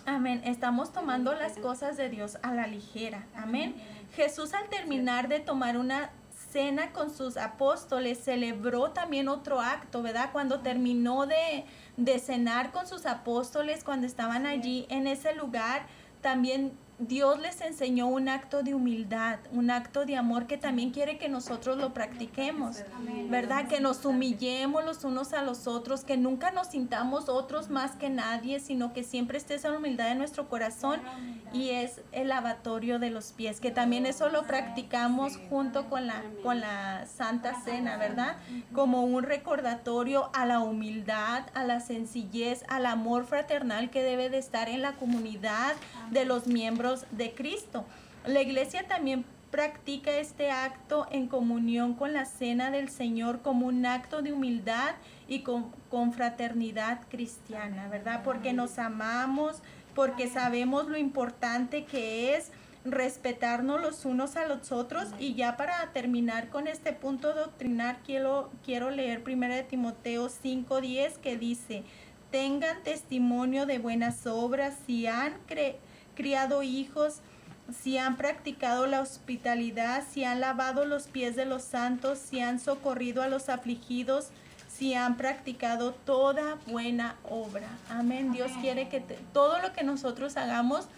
[0.06, 0.40] Amén.
[0.44, 3.26] Estamos tomando las cosas de Dios a la ligera.
[3.34, 3.74] Amén.
[4.14, 6.10] Jesús al terminar de tomar una
[6.52, 10.30] cena con sus apóstoles celebró también otro acto, ¿verdad?
[10.32, 11.64] Cuando terminó de,
[11.96, 15.86] de cenar con sus apóstoles, cuando estaban allí en ese lugar,
[16.20, 21.16] también Dios les enseñó un acto de humildad, un acto de amor que también quiere
[21.16, 22.84] que nosotros lo practiquemos,
[23.30, 23.68] ¿verdad?
[23.68, 28.10] Que nos humillemos los unos a los otros, que nunca nos sintamos otros más que
[28.10, 31.00] nadie, sino que siempre esté esa humildad en nuestro corazón
[31.54, 36.22] y es el lavatorio de los pies, que también eso lo practicamos junto con la,
[36.42, 38.36] con la Santa Cena, ¿verdad?
[38.74, 44.36] Como un recordatorio a la humildad, a la sencillez, al amor fraternal que debe de
[44.36, 45.72] estar en la comunidad
[46.10, 47.84] de los miembros de Cristo.
[48.26, 53.84] La iglesia también practica este acto en comunión con la cena del Señor como un
[53.84, 54.94] acto de humildad
[55.28, 58.22] y con, con, fraternidad cristiana, ¿verdad?
[58.22, 59.62] Porque nos amamos,
[59.94, 62.52] porque sabemos lo importante que es
[62.84, 65.08] respetarnos los unos a los otros.
[65.18, 71.16] Y ya para terminar con este punto doctrinar, quiero, quiero leer 1 de Timoteo 5.10
[71.16, 71.82] que dice,
[72.30, 75.89] tengan testimonio de buenas obras si han creído
[76.20, 77.22] criado hijos,
[77.72, 82.60] si han practicado la hospitalidad, si han lavado los pies de los santos, si han
[82.60, 84.28] socorrido a los afligidos,
[84.68, 87.68] si han practicado toda buena obra.
[87.88, 88.32] Amén.
[88.32, 89.00] Dios quiere que
[89.32, 90.88] todo lo que nosotros hagamos,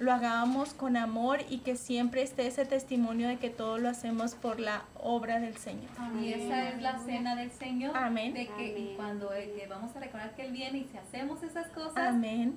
[0.00, 4.34] lo hagamos con amor y que siempre esté ese testimonio de que todo lo hacemos
[4.34, 5.88] por la obra del Señor.
[6.20, 7.96] Y esa es la cena del Señor.
[7.96, 8.34] Amén.
[8.34, 12.08] De que cuando eh, vamos a recordar que Él viene y si hacemos esas cosas,
[12.08, 12.56] Amén.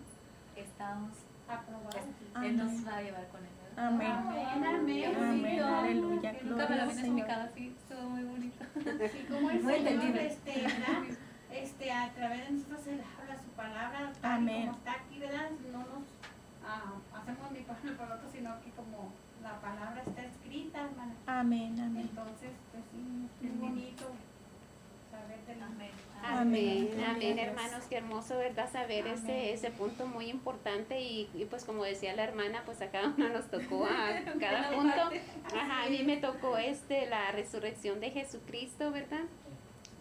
[0.56, 1.12] estamos
[2.44, 3.58] él nos va a llevar con él.
[3.78, 4.12] Amén.
[4.12, 5.16] Amén.
[5.16, 5.62] Amén.
[5.62, 6.34] Aleluya.
[6.44, 7.76] Nunca me lo habían explicado así.
[7.78, 8.66] Estuvo muy bonito.
[9.12, 10.68] Sí, como el Señor, este,
[11.52, 14.12] este, a través de nosotros Él habla su palabra.
[14.24, 14.68] Amén.
[14.68, 15.50] Como está aquí, ¿verdad?
[15.72, 16.08] No nos
[16.66, 19.12] ah, hacemos ni uno por otro, sino que como
[19.44, 21.14] la palabra está escrita, hermana.
[21.28, 21.80] Amén.
[21.80, 22.08] Amén.
[22.10, 24.06] Entonces, pues sí, es bonito
[25.12, 25.92] saber del amén.
[26.24, 28.72] Amén, amén, hermanos, qué hermoso, ¿verdad?
[28.72, 33.08] Saber ese, ese punto muy importante y, pues como decía la hermana, pues a cada
[33.10, 35.10] uno nos tocó a cada punto.
[35.56, 39.24] Ajá, a mí me tocó este, la resurrección de Jesucristo, ¿verdad?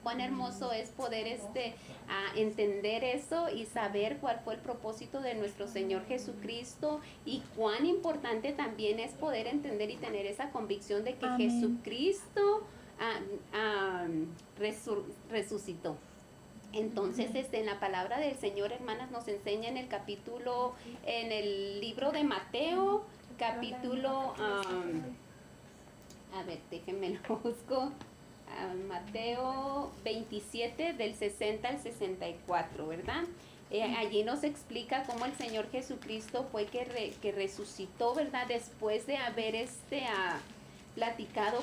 [0.06, 1.74] cuán hermoso es poder este
[2.08, 7.86] a entender eso y saber cuál fue el propósito de nuestro Señor Jesucristo y cuán
[7.86, 12.62] importante también es poder entender y tener esa convicción de que Jesucristo
[15.30, 15.96] resucitó.
[16.72, 20.74] Entonces, este, en la palabra del Señor, hermanas, nos enseña en el capítulo,
[21.06, 23.04] en el libro de Mateo,
[23.38, 24.34] capítulo,
[26.34, 27.92] a ver, déjenme lo busco,
[28.88, 33.24] Mateo 27, del 60 al 64, ¿verdad?
[33.70, 38.46] Eh, allí nos explica cómo el Señor Jesucristo fue que, que resucitó, ¿verdad?
[38.46, 40.04] Después de haber este,
[40.96, 41.60] platicado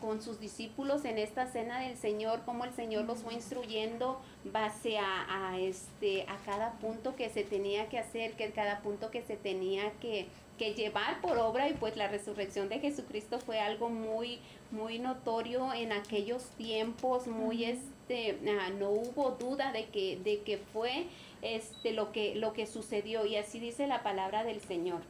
[0.00, 4.96] con, sus discípulos en esta cena del Señor, cómo el Señor los fue instruyendo base
[4.98, 9.36] a, este, a cada punto que se tenía que hacer, que cada punto que se
[9.36, 14.38] tenía que, llevar por obra y pues la resurrección de Jesucristo fue algo muy,
[14.70, 20.56] muy notorio en aquellos tiempos, muy este, ah, no hubo duda de que, de que
[20.56, 21.08] fue
[21.42, 25.02] este, lo, que, lo que sucedió y así dice la palabra del Señor.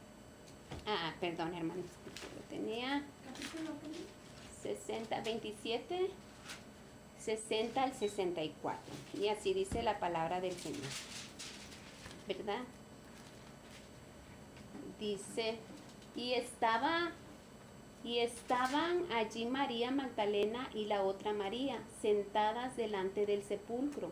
[0.85, 1.85] Ah, perdón hermanos,
[2.35, 3.05] lo tenía.
[4.61, 6.09] 60, 27,
[7.19, 8.79] 60 al 64.
[9.19, 10.81] Y así dice la palabra del Señor.
[12.27, 12.61] ¿Verdad?
[14.99, 15.57] Dice,
[16.15, 17.11] y estaba
[18.03, 24.11] Y estaban allí María Magdalena y la otra María, sentadas delante del sepulcro.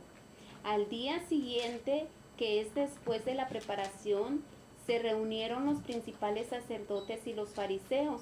[0.64, 4.44] Al día siguiente, que es después de la preparación,
[4.86, 8.22] se reunieron los principales sacerdotes y los fariseos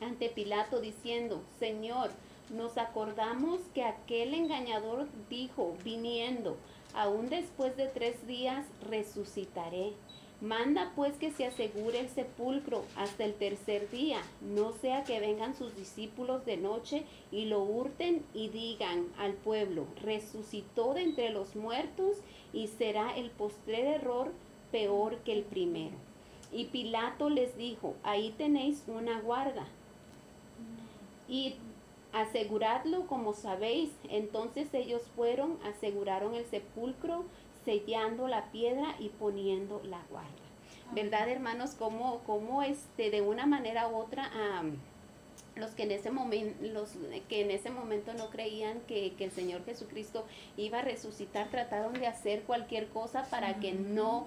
[0.00, 2.10] ante Pilato diciendo, Señor,
[2.54, 6.56] nos acordamos que aquel engañador dijo, viniendo,
[6.94, 9.92] aún después de tres días resucitaré.
[10.40, 15.56] Manda pues que se asegure el sepulcro hasta el tercer día, no sea que vengan
[15.56, 21.56] sus discípulos de noche y lo hurten y digan al pueblo, resucitó de entre los
[21.56, 22.18] muertos
[22.52, 24.30] y será el postrer error
[24.70, 25.96] peor que el primero.
[26.52, 29.66] Y Pilato les dijo, ahí tenéis una guarda.
[31.28, 31.56] Y
[32.12, 33.90] aseguradlo como sabéis.
[34.08, 37.24] Entonces ellos fueron, aseguraron el sepulcro,
[37.64, 40.30] sellando la piedra y poniendo la guarda.
[40.92, 41.72] ¿Verdad, hermanos?
[41.72, 44.30] Como, como este, de una manera u otra,
[45.56, 46.90] los que en ese momento, los
[47.28, 50.24] que en ese momento no creían que, que, el Señor Jesucristo
[50.56, 54.26] iba a resucitar, trataron de hacer cualquier cosa para que no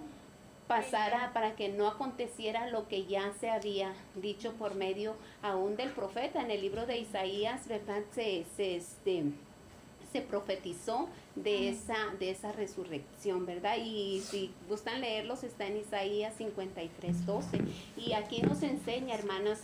[0.69, 5.89] pasara, para que no aconteciera lo que ya se había dicho por medio aún del
[5.89, 6.43] profeta.
[6.43, 8.03] En el libro de Isaías, ¿verdad?
[8.13, 9.23] Se, se, este,
[10.13, 13.77] se profetizó de esa, de esa resurrección, ¿verdad?
[13.83, 17.61] Y si gustan leerlos, está en Isaías 53, 12.
[17.97, 19.63] Y aquí nos enseña, hermanas,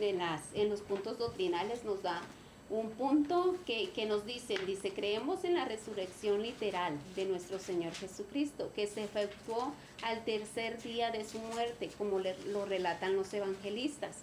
[0.00, 2.22] en, las, en los puntos doctrinales nos da
[2.70, 7.92] un punto que, que, nos dice, dice, creemos en la resurrección literal de nuestro Señor
[7.94, 9.72] Jesucristo, que se efectuó
[10.04, 14.18] al tercer día de su muerte, como lo relatan los evangelistas,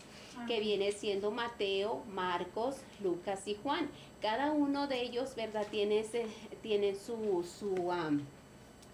[0.48, 3.90] que viene siendo Mateo, Marcos, Lucas y Juan.
[4.22, 5.66] Cada uno de ellos, ¿verdad?
[5.70, 6.26] Tiene, ese,
[6.62, 7.92] tiene su, su,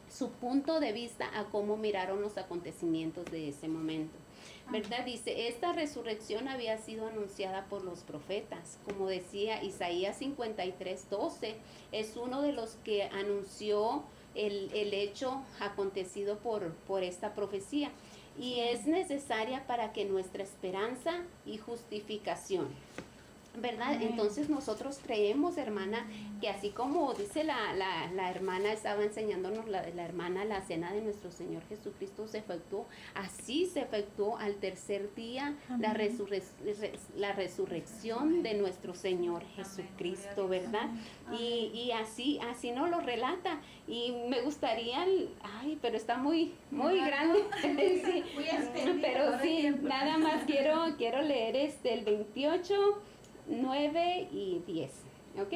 [0.10, 4.23] su punto de vista a cómo miraron los acontecimientos de ese momento.
[4.72, 5.06] ¿Verdad?
[5.06, 8.80] Dice, esta resurrección había sido anunciada por los profetas.
[8.86, 11.56] Como decía Isaías 53, 12,
[11.92, 14.04] es uno de los que anunció
[14.36, 17.92] el, el hecho acontecido por, por esta profecía.
[18.40, 22.68] Y es necesaria para que nuestra esperanza y justificación
[23.56, 24.02] ¿Verdad?
[24.02, 26.08] Entonces nosotros creemos, hermana,
[26.42, 30.92] que así como dice la, la, la hermana, estaba enseñándonos la, la hermana, la cena
[30.92, 35.96] de nuestro Señor Jesucristo se efectuó, así se efectuó al tercer día la,
[37.16, 40.90] la resurrección de nuestro Señor Jesucristo, ¿verdad?
[41.32, 43.62] Y, y, así, así nos lo relata.
[43.88, 45.06] Y me gustaría,
[45.42, 47.44] ay, pero está muy, muy grande.
[47.62, 48.24] sí,
[49.02, 53.02] pero sí, nada más quiero, quiero leer este el 28
[53.48, 54.92] 9 y 10.
[55.42, 55.54] ¿Ok?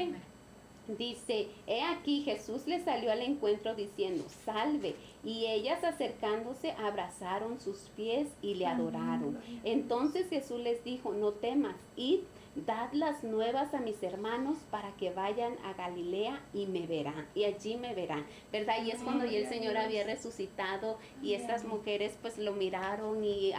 [0.97, 4.95] Dice, he aquí Jesús le salió al encuentro diciendo, salve.
[5.23, 9.37] Y ellas acercándose abrazaron sus pies y le adoraron.
[9.65, 12.21] Entonces Jesús les dijo, no temas, id
[12.65, 17.43] dad las nuevas a mis hermanos para que vayan a Galilea y me verán, y
[17.43, 18.83] allí me verán, ¿verdad?
[18.83, 23.53] Y es cuando ya el Señor había resucitado y estas mujeres pues lo miraron y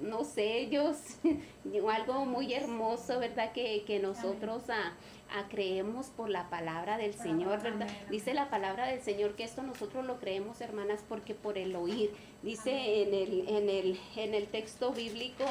[0.00, 0.96] no sé, ellos,
[1.90, 3.52] algo muy hermoso, ¿verdad?
[3.52, 4.94] Que, que nosotros a,
[5.50, 7.88] creemos por la palabra del Señor, ¿verdad?
[8.10, 12.12] Dice la palabra del Señor que esto nosotros lo creemos, hermanas, porque por el oír,
[12.42, 15.44] dice en el, en el, en el texto bíblico,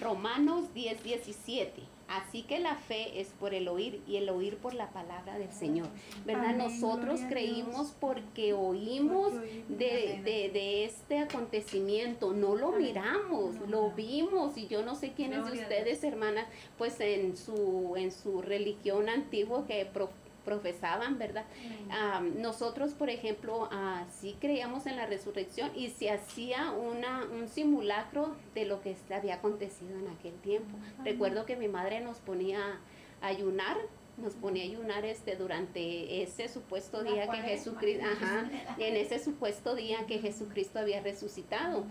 [0.00, 1.82] Romanos 10, 17.
[2.08, 5.52] Así que la fe es por el oír y el oír por la palabra del
[5.52, 5.88] Señor.
[6.24, 6.56] ¿Verdad?
[6.56, 9.34] Nosotros creímos porque oímos
[9.68, 14.56] de, de, de, este acontecimiento, no lo miramos, lo vimos.
[14.56, 16.46] Y yo no sé quiénes de ustedes, hermanas,
[16.78, 19.84] pues en su, en su religión antigua que
[20.48, 21.44] profesaban, ¿verdad?
[22.38, 28.34] nosotros, por ejemplo, uh, sí creíamos en la resurrección y se hacía una, un simulacro
[28.54, 30.74] de lo que había acontecido en aquel tiempo.
[31.04, 32.80] Recuerdo que mi madre nos ponía
[33.20, 33.76] a ayunar
[34.16, 39.76] nos ponía a ayunar este durante ese supuesto día que Jesucristo, ajá, en ese supuesto
[39.76, 41.84] día que Jesucristo había resucitado.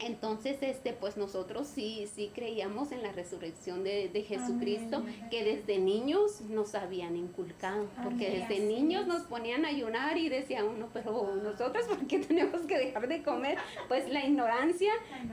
[0.00, 6.40] Entonces, este, pues nosotros sí, sí creíamos en la resurrección de, Jesucristo, que desde niños
[6.42, 11.86] nos habían inculcado, porque desde niños nos ponían a ayunar y decía uno, pero nosotros,
[11.86, 13.58] ¿por qué tenemos que dejar de comer?
[13.88, 14.92] Pues la ignorancia,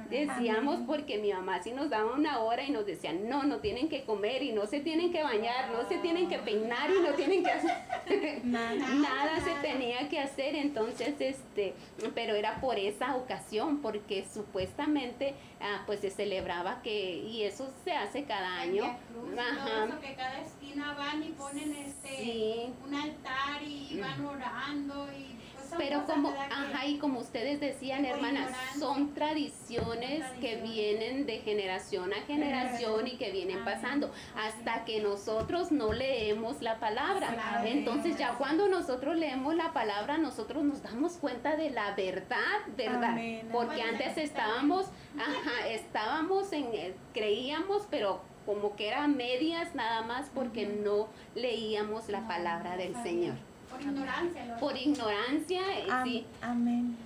[0.10, 3.90] decíamos, porque mi mamá sí nos daba una hora y nos decía, no, no tienen
[3.90, 7.14] que comer y no se tienen que bañar, no se tienen que peinar y no
[7.14, 7.76] tienen que hacer
[8.46, 11.74] nada, se tenía que hacer, entonces, este,
[12.14, 17.70] pero era por esa ocasión, porque su supuestamente ah, pues se celebraba que, y eso
[17.84, 18.86] se hace cada año.
[18.86, 20.00] Ajá.
[20.00, 25.36] que cada esquina van y ponen este un altar y van orando y
[25.78, 32.22] pero como, ajá, y como ustedes decían, hermanas, son tradiciones que vienen de generación a
[32.26, 37.64] generación y que vienen pasando hasta que nosotros no leemos la palabra.
[37.66, 42.38] Entonces ya cuando nosotros leemos la palabra, nosotros nos damos cuenta de la verdad,
[42.76, 43.18] ¿verdad?
[43.52, 44.88] Porque antes estábamos,
[45.18, 52.10] ajá, estábamos en, eh, creíamos, pero como que era medias nada más porque no leíamos
[52.10, 53.36] la palabra del Señor.
[53.70, 54.58] Por ignorancia.
[54.58, 56.26] Por ignorancia, eh, sí.
[56.42, 56.98] Amén.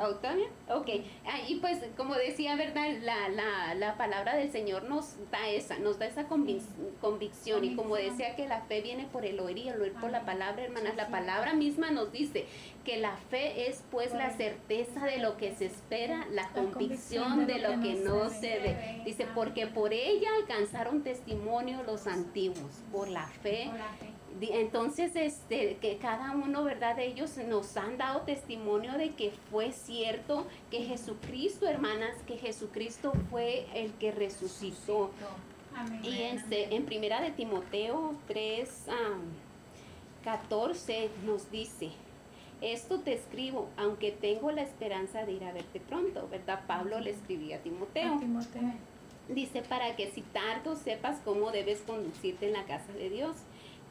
[0.00, 0.46] ¿Octavia?
[0.68, 0.88] Ok.
[1.26, 2.88] Ah, y pues, como decía, ¿verdad?
[3.02, 7.64] La, la, la, palabra del Señor nos da esa, nos da esa convicción.
[7.64, 10.24] Y como decía que la fe viene por el oír y el oír por la
[10.24, 12.46] palabra, hermanas, la palabra misma nos dice
[12.84, 17.58] que la fe es pues la certeza de lo que se espera, la, convicción de
[17.58, 19.02] lo que no se ve.
[19.04, 23.70] Dice, porque por ella alcanzaron testimonio los antiguos, por la fe.
[24.40, 26.96] Entonces, este, que cada uno, ¿verdad?
[26.96, 33.12] De ellos nos han dado testimonio de que fue cierto que Jesucristo, hermanas, que Jesucristo
[33.30, 35.10] fue el que resucitó.
[36.02, 38.86] Y en, en primera de Timoteo 3,
[40.22, 41.90] 14 nos dice,
[42.60, 46.60] esto te escribo, aunque tengo la esperanza de ir a verte pronto, ¿verdad?
[46.66, 48.20] Pablo le escribía a Timoteo.
[49.28, 53.36] Dice, para que si tardo sepas cómo debes conducirte en la casa de Dios,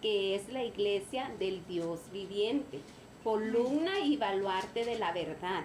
[0.02, 2.80] que es la iglesia del Dios viviente,
[3.24, 5.64] columna y baluarte de la verdad.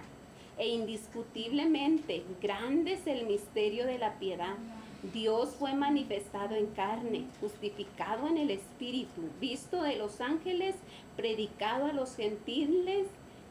[0.57, 4.55] E indiscutiblemente, grande es el misterio de la piedad.
[5.13, 10.75] Dios fue manifestado en carne, justificado en el Espíritu, visto de los ángeles,
[11.15, 13.07] predicado a los gentiles,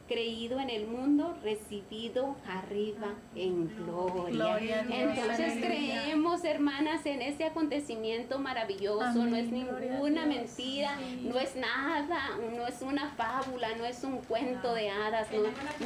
[0.07, 4.87] creído en el mundo, recibido arriba en gloria.
[4.91, 9.25] Entonces creemos, hermanas, en ese acontecimiento maravilloso.
[9.27, 14.75] no es ninguna mentira, no es nada, no es una fábula, no es un cuento
[14.75, 15.29] de hadas.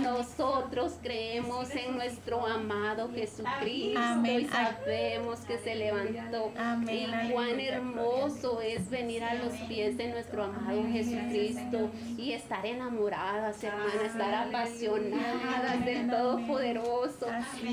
[0.01, 6.53] nosotros creemos en nuestro amado Jesucristo y sabemos que se levantó.
[6.91, 13.63] Y cuán hermoso es venir a los pies de nuestro amado Jesucristo y estar enamoradas,
[13.65, 17.27] hermanas estar apasionadas del Todopoderoso.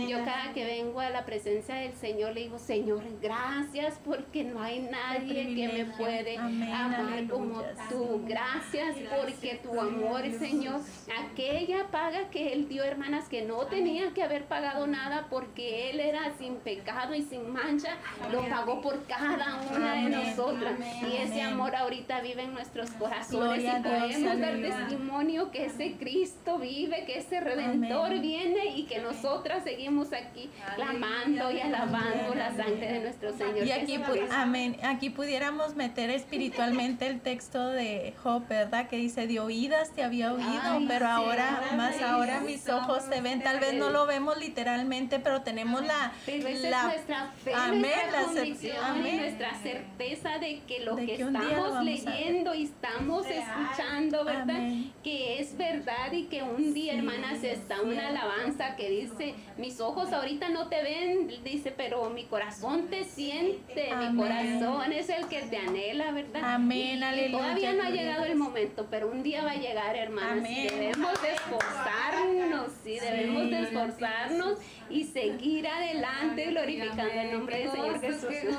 [0.08, 4.62] Yo cada que vengo a la presencia del Señor le digo, Señor, gracias porque no
[4.62, 8.24] hay nadie que me puede amar como tú.
[8.28, 10.82] Gracias porque tu amor, Señor,
[11.26, 16.00] aquella paga que Él dio, hermanas, que no tenía que haber pagado nada porque Él
[16.00, 17.98] era sin pecado y sin mancha,
[18.32, 20.74] lo pagó por cada una de nosotras.
[21.02, 26.27] Y ese amor ahorita vive en nuestros corazones y podemos dar testimonio que ese Cristo
[26.28, 32.54] Cristo vive, que ese redentor viene y que nosotras seguimos aquí clamando y alabando la
[32.54, 33.66] sangre de nuestro Señor.
[33.66, 33.98] Y aquí,
[34.32, 38.90] amén, aquí pudiéramos meter espiritualmente el texto de Job, ¿verdad?
[38.90, 43.42] Que dice, de oídas te había oído, pero ahora, más ahora mis ojos se ven,
[43.42, 46.12] tal vez no lo vemos literalmente, pero tenemos la...
[46.28, 52.64] la nuestra fe, nuestra convicción y nuestra certeza de que lo que, estamos leyendo y
[52.64, 54.72] estamos escuchando, ¿verdad?
[55.04, 60.12] Que es verdad y que un día, hermanas, está una alabanza que dice, mis ojos
[60.12, 65.44] ahorita no te ven, dice, pero mi corazón te siente, mi corazón es el que
[65.44, 66.42] te anhela, ¿verdad?
[66.44, 67.38] Amén, aleluya.
[67.38, 70.44] Todavía no ha llegado el momento, pero un día va a llegar, hermanas.
[70.44, 74.60] Debemos de esforzarnos, sí, debemos de esforzarnos
[74.90, 78.56] y seguir adelante glorificando el nombre del Señor Jesús.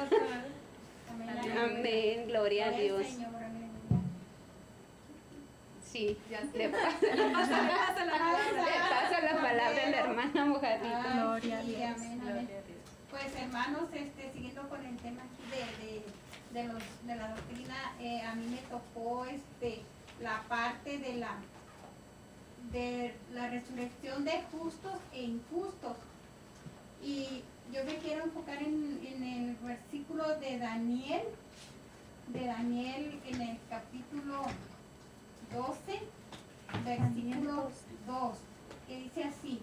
[1.61, 3.07] Amén, gloria a Dios.
[5.91, 11.13] Sí, ya le pasa, le pasa, la, palabra a la hermana Mojadita.
[11.15, 11.97] Gloria a Dios.
[13.11, 16.05] Pues hermanos, este, siguiendo con el tema de, de,
[16.53, 19.81] de, los, de la doctrina, eh, a mí me tocó este,
[20.21, 21.37] la parte de la,
[22.71, 25.97] de la resurrección de justos e injustos.
[27.03, 31.23] Y yo me quiero enfocar en, en el versículo de Daniel,
[32.27, 34.45] de Daniel en el capítulo
[35.55, 36.01] 12,
[36.85, 37.71] versículo
[38.07, 38.39] 2,
[38.87, 39.61] que dice así,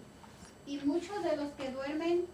[0.66, 2.26] y muchos de los que duermen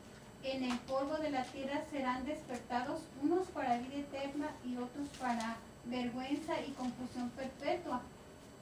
[0.42, 5.56] en el polvo de la tierra serán despertados, unos para vida eterna y otros para
[5.84, 8.02] vergüenza y confusión perpetua.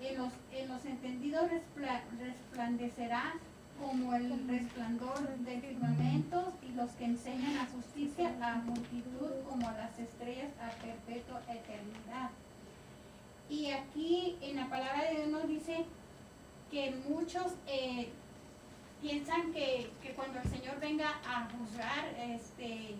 [0.00, 3.34] En los, en los entendidos resplandecerá
[3.78, 9.98] como el resplandor del firmamento y los que enseñan la justicia a multitud como las
[9.98, 12.30] estrellas a perpetua eternidad.
[13.50, 15.84] Y aquí en la palabra de Dios nos dice
[16.70, 18.08] que muchos eh,
[19.02, 22.94] piensan que, cuando el Señor venga a juzgar este,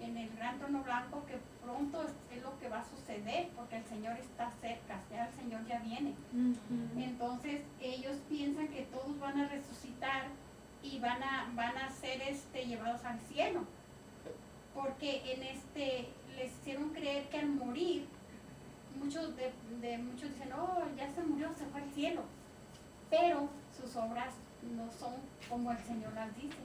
[0.00, 3.84] en el gran trono blanco, que pronto es, lo que va a suceder, porque el
[3.84, 6.12] Señor está cerca, ya el Señor ya viene.
[6.98, 10.26] Entonces ellos piensan que todos van a resucitar
[10.82, 13.64] y van a, van a ser este, llevados al cielo,
[14.74, 18.06] porque en este les hicieron creer que al morir,
[18.94, 22.22] muchos de, de muchos dicen, oh, ya se murió, se fue al cielo,
[23.10, 24.34] pero sus obras
[24.76, 25.14] no son
[25.48, 26.56] como el Señor las dice.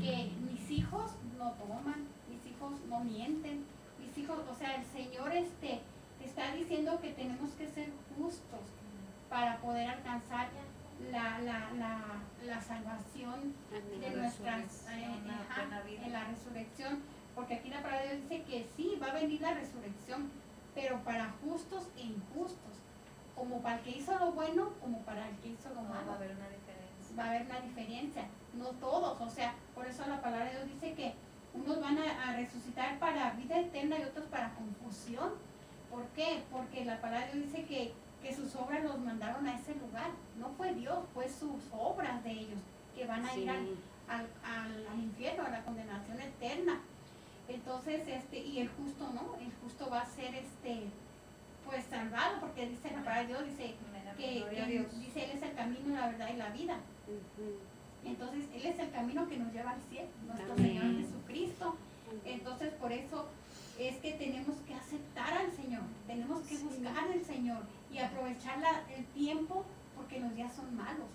[0.00, 3.64] Que, mis hijos no toman, mis hijos no mienten,
[3.98, 5.80] mis hijos, o sea, el Señor este,
[6.24, 8.60] está diciendo que tenemos que ser justos
[9.28, 10.48] para poder alcanzar
[11.10, 12.02] la, la, la,
[12.46, 13.52] la salvación
[14.00, 15.10] de nuestras eh,
[16.04, 17.00] en la resurrección,
[17.34, 20.30] porque aquí la palabra de Dios dice que sí, va a venir la resurrección,
[20.76, 22.76] pero para justos e injustos,
[23.34, 26.06] como para el que hizo lo bueno, como para el que hizo lo malo.
[26.06, 27.16] va a haber una diferencia.
[27.18, 30.74] Va a haber una diferencia, no todos, o sea, por eso la palabra de Dios
[30.74, 31.14] dice que
[31.54, 35.30] unos van a, resucitar para vida eterna y otros para confusión.
[35.90, 36.42] ¿Por qué?
[36.52, 40.10] Porque la palabra de Dios dice que, que sus obras los mandaron a ese lugar.
[40.38, 42.60] No fue Dios, fue sus obras de ellos
[42.94, 46.82] que van a ir al, al, al, infierno, a la condenación eterna.
[47.48, 50.88] Entonces, este, y el justo no, el justo va a ser este
[51.64, 53.74] pues salvado, porque dice la palabra de Dios, dice
[54.16, 56.78] que, dice Él es el camino, la verdad y la vida.
[58.04, 61.76] Entonces, Él es el camino que nos lleva al cielo, nuestro Señor Jesucristo.
[62.24, 63.26] Entonces, por eso
[63.78, 68.58] es que tenemos que aceptar al Señor, tenemos que buscar al Señor y aprovechar
[68.96, 69.64] el tiempo
[69.96, 71.08] porque los días son malos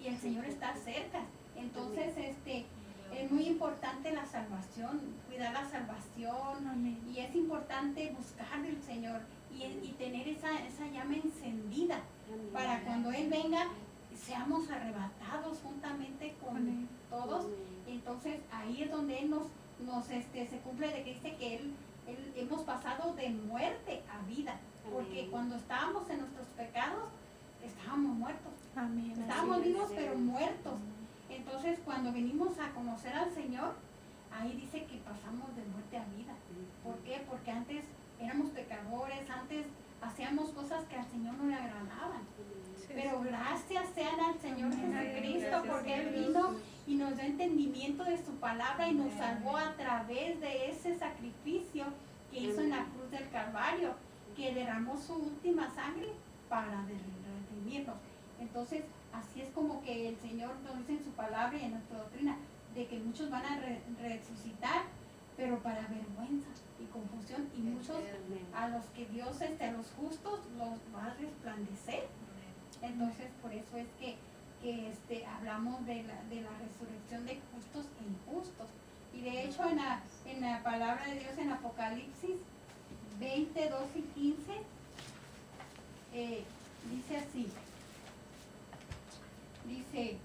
[0.00, 1.22] y el Señor está cerca.
[1.56, 2.66] Entonces, este
[3.14, 9.20] es muy importante la salvación, cuidar la salvación y es importante buscar al Señor
[9.52, 12.00] y, y tener esa, esa llama encendida
[12.52, 13.66] para cuando Él venga
[14.18, 17.46] seamos arrebatados juntamente con todos.
[17.86, 19.46] Entonces ahí es donde Él nos,
[19.84, 21.74] nos este, se cumple de que dice que Él,
[22.36, 24.56] hemos pasado de muerte a vida.
[24.90, 27.04] Porque cuando estábamos en nuestros pecados,
[27.62, 28.52] estábamos muertos.
[29.20, 30.74] Estábamos vivos pero muertos.
[31.38, 33.74] Entonces cuando venimos a conocer al Señor,
[34.32, 36.34] ahí dice que pasamos de muerte a vida.
[36.82, 37.24] ¿Por qué?
[37.28, 37.84] Porque antes
[38.20, 39.66] éramos pecadores, antes
[40.02, 42.22] hacíamos cosas que al Señor no le agradaban.
[42.88, 48.32] Pero gracias sean al Señor Jesucristo porque Él vino y nos dio entendimiento de su
[48.36, 51.84] palabra y nos salvó a través de ese sacrificio
[52.32, 53.94] que hizo en la cruz del Calvario,
[54.34, 56.08] que derramó su última sangre
[56.48, 57.96] para redimirnos.
[58.40, 58.84] Entonces,
[59.18, 62.36] así es como que el Señor nos dice en su palabra y en nuestra doctrina,
[62.74, 63.60] de que muchos van a
[64.00, 64.82] resucitar,
[65.36, 66.48] pero para vergüenza
[66.80, 67.96] y confusión, y muchos
[68.54, 72.08] a los que Dios, este, a los justos, los va a resplandecer
[72.82, 74.16] entonces, por eso es que,
[74.62, 78.68] este, hablamos de la, de la resurrección de justos e injustos.
[79.14, 82.36] Y de hecho, en la, en la palabra de Dios en Apocalipsis
[83.18, 84.52] 20, 2 y 15,
[86.14, 86.44] eh,
[86.90, 87.48] dice así.
[89.68, 90.16] Dice,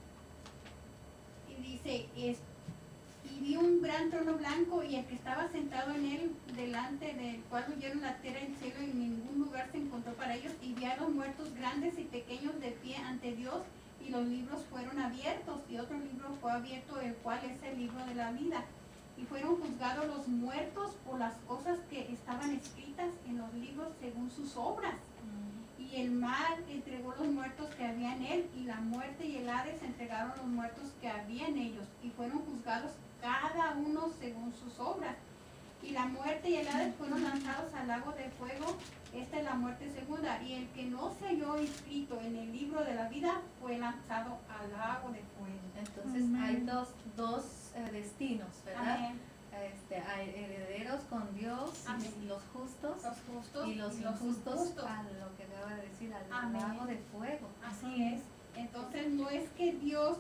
[1.49, 6.31] y dice, y vi un gran trono blanco y el que estaba sentado en él,
[6.55, 10.35] delante del cual huyeron la tierra y el cielo y ningún lugar se encontró para
[10.35, 13.61] ellos, y vi a los muertos grandes y pequeños de pie ante Dios,
[14.05, 18.05] y los libros fueron abiertos, y otro libro fue abierto, el cual es el libro
[18.05, 18.63] de la vida.
[19.17, 24.31] Y fueron juzgados los muertos por las cosas que estaban escritas en los libros según
[24.31, 24.95] sus obras.
[25.93, 29.81] El mal entregó los muertos que había en él, y la muerte y el Hades
[29.83, 35.15] entregaron los muertos que había en ellos, y fueron juzgados cada uno según sus obras.
[35.83, 38.75] Y la muerte y el Hades fueron lanzados al lago de fuego.
[39.13, 40.41] Esta es la muerte segunda.
[40.41, 44.39] Y el que no se halló inscrito en el libro de la vida fue lanzado
[44.49, 45.63] al lago de fuego.
[45.77, 47.43] Entonces hay dos, dos
[47.75, 49.11] eh, destinos, ¿verdad?
[49.61, 51.85] Este, herederos con Dios,
[52.27, 56.85] los justos, los justos y los, injustos a lo que acaba de decir, al lago
[56.85, 57.47] de fuego.
[57.63, 58.21] Así es.
[58.55, 60.17] Entonces no es que Dios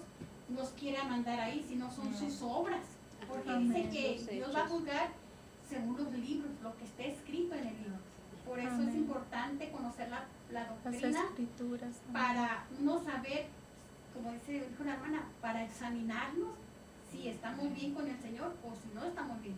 [0.49, 2.81] nos quiera mandar ahí, sino son sus obras.
[3.27, 5.09] Porque dice que Dios va a juzgar
[5.67, 7.97] según los libros, lo que esté escrito en el libro.
[8.45, 11.23] Por eso es importante conocer la, la doctrina
[12.11, 13.47] para no saber,
[14.13, 16.49] como dice una hermana, para examinarnos
[17.13, 19.55] si estamos bien con el Señor o si no estamos bien.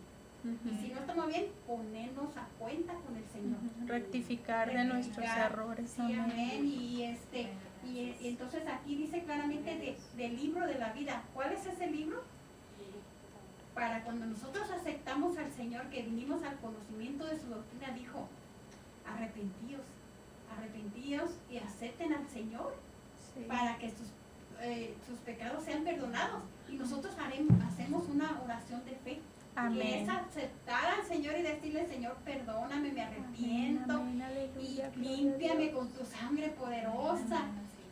[0.64, 3.58] Y si no estamos bien, ponernos a cuenta con el Señor.
[3.86, 5.90] Rectificar, de nuestros errores.
[5.90, 6.64] Sí, amén.
[6.64, 7.48] Y, este,
[7.84, 11.24] y, entonces aquí dice claramente de, del libro de la vida.
[11.34, 12.22] ¿Cuál es ese libro?
[13.74, 18.28] Para cuando nosotros aceptamos al Señor, que vinimos al conocimiento de su doctrina, dijo,
[19.04, 19.82] arrepentíos,
[20.56, 22.76] arrepentíos y acepten al Señor
[23.48, 24.08] para que sus,
[24.62, 26.42] eh, sus pecados sean perdonados.
[26.68, 29.20] Y nosotros haremos, hacemos una oración de fe.
[29.72, 34.04] Que es aceptar al Señor y decirle, Señor, perdóname, me arrepiento
[34.60, 37.46] y límpiame con tu sangre poderosa.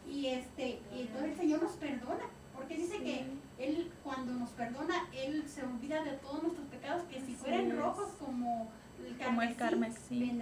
[0.06, 3.24] Y este, y entonces el Señor nos perdona, porque dice que
[3.58, 8.10] Él cuando nos perdona, Él se olvida de todos nuestros pecados, que si fueran rojos
[8.18, 8.70] como
[9.02, 10.38] el como el carmesí,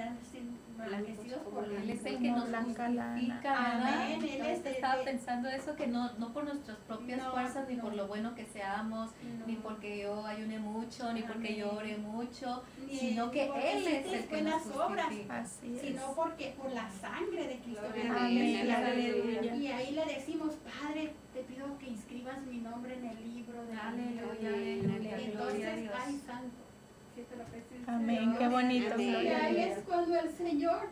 [0.83, 4.23] por Él es el que nos justifica, Amén.
[4.23, 8.07] Él es, estaba pensando eso, que no, no por nuestras propias fuerzas, ni por lo
[8.07, 9.11] bueno que seamos,
[9.47, 14.27] ni porque yo ayune mucho, ni porque yo ore mucho, sino que Él es el
[14.27, 15.13] que nos obras,
[15.81, 17.83] sino porque por la sangre de Cristo.
[18.17, 19.61] Amén.
[19.61, 23.73] Y ahí le decimos, Padre, te pido que inscribas mi nombre en el libro de
[23.75, 26.62] Aleluya, Entonces, ay, santo
[27.87, 29.01] Amén, qué bonito.
[29.01, 30.89] Y ahí es cuando el Señor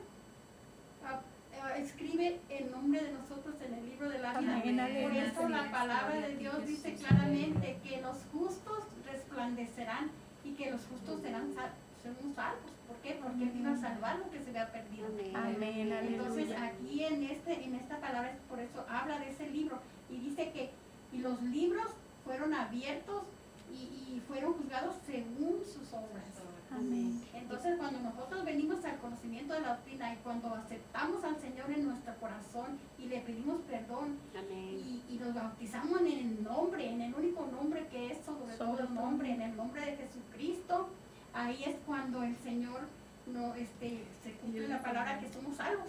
[1.04, 1.20] ah,
[1.62, 4.88] ah, escribe el nombre de nosotros en el libro de la vida.
[5.02, 10.10] Por eso la palabra de Dios dice claramente que los justos resplandecerán
[10.44, 12.72] y que los justos serán salvos.
[12.86, 13.18] ¿Por qué?
[13.22, 15.08] Porque Él vino a salvar lo que se había perdido.
[15.34, 15.92] Amén.
[15.92, 20.50] Entonces aquí en este, en esta palabra, por eso habla de ese libro y dice
[20.52, 20.70] que
[21.12, 21.90] y los libros
[22.24, 23.24] fueron abiertos
[23.72, 26.24] y, fueron juzgados según sus obras.
[26.70, 27.20] Amén.
[27.34, 31.86] Entonces cuando nosotros venimos al conocimiento de la doctrina y cuando aceptamos al Señor en
[31.86, 34.18] nuestro corazón y le pedimos perdón
[34.52, 38.78] y, y, nos bautizamos en el nombre, en el único nombre que es sobre, todo
[38.78, 40.88] el nombre, en el nombre de Jesucristo,
[41.34, 42.82] ahí es cuando el Señor
[43.26, 45.88] no, este, se cumple la palabra que somos salvos.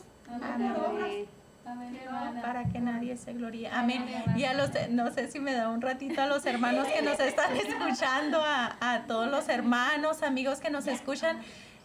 [1.66, 1.99] Amén
[2.41, 3.70] para que nadie se gloríe.
[3.70, 4.05] Amén.
[4.36, 7.20] Y a los, no sé si me da un ratito a los hermanos que nos
[7.20, 11.39] están escuchando, a, a todos los hermanos, amigos que nos escuchan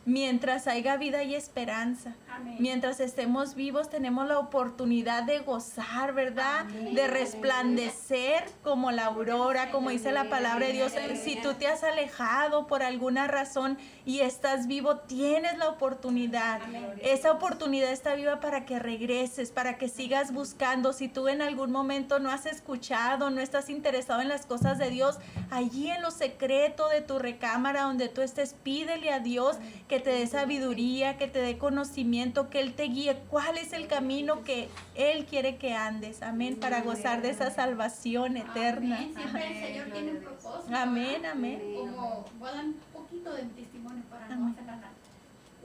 [0.05, 2.14] mientras haya vida y esperanza.
[2.59, 6.64] Mientras estemos vivos tenemos la oportunidad de gozar, ¿verdad?
[6.66, 10.93] De resplandecer como la aurora, como dice la palabra de Dios.
[11.22, 16.61] Si tú te has alejado por alguna razón y estás vivo, tienes la oportunidad.
[17.03, 20.93] Esa oportunidad está viva para que regreses, para que sigas buscando.
[20.93, 24.91] Si tú en algún momento no has escuchado, no estás interesado en las cosas de
[24.91, 25.18] Dios,
[25.51, 29.57] allí en lo secreto de tu recámara donde tú estés, pídele a Dios
[29.89, 33.72] que que te dé sabiduría, que te dé conocimiento, que Él te guíe cuál es
[33.72, 36.22] el camino que Él quiere que andes.
[36.22, 36.57] Amén.
[36.61, 38.97] Para gozar de esa salvación eterna.
[38.97, 39.14] Amén.
[39.14, 40.77] Siempre el Señor tiene un propósito.
[40.77, 41.62] Amén, amén.
[41.77, 44.91] Como voy a dar un poquito de testimonio para no hacer nada.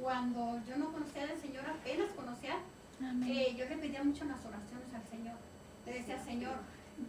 [0.02, 2.56] Cuando yo no conocía al Señor, apenas conocía,
[3.28, 5.36] eh, yo le pedía mucho en las oraciones al Señor.
[5.86, 6.56] Le decía, Señor,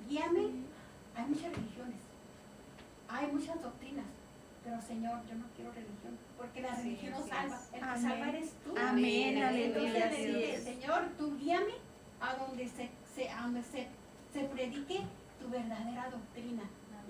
[0.08, 0.72] guíame.
[1.14, 2.00] Hay muchas religiones,
[3.06, 4.06] hay muchas doctrinas,
[4.64, 7.60] pero Señor, yo no quiero religión porque la religión nos salva.
[7.72, 8.74] El que salva eres tú.
[8.76, 10.10] Amén, aleluya.
[10.10, 11.74] Entonces Señor, tú guíame
[12.20, 13.86] a donde se, se a donde se,
[14.32, 15.02] se, predique
[15.40, 16.64] tu verdadera doctrina.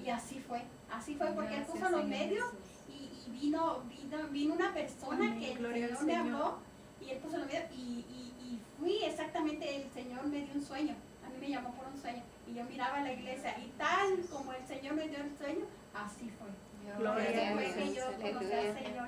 [0.05, 2.47] Y así fue, así fue porque él puso los medios
[2.89, 6.59] y, y, vino, vino, vino una persona que el Señor, me habló
[7.01, 10.63] y él puso los medios y, y, y fui exactamente, el Señor me dio un
[10.63, 14.21] sueño, a mí me llamó por un sueño y yo miraba la iglesia y tal
[14.31, 15.65] como el Señor me dio el sueño,
[15.95, 16.49] así fue.
[16.99, 18.15] Gloria a Dios.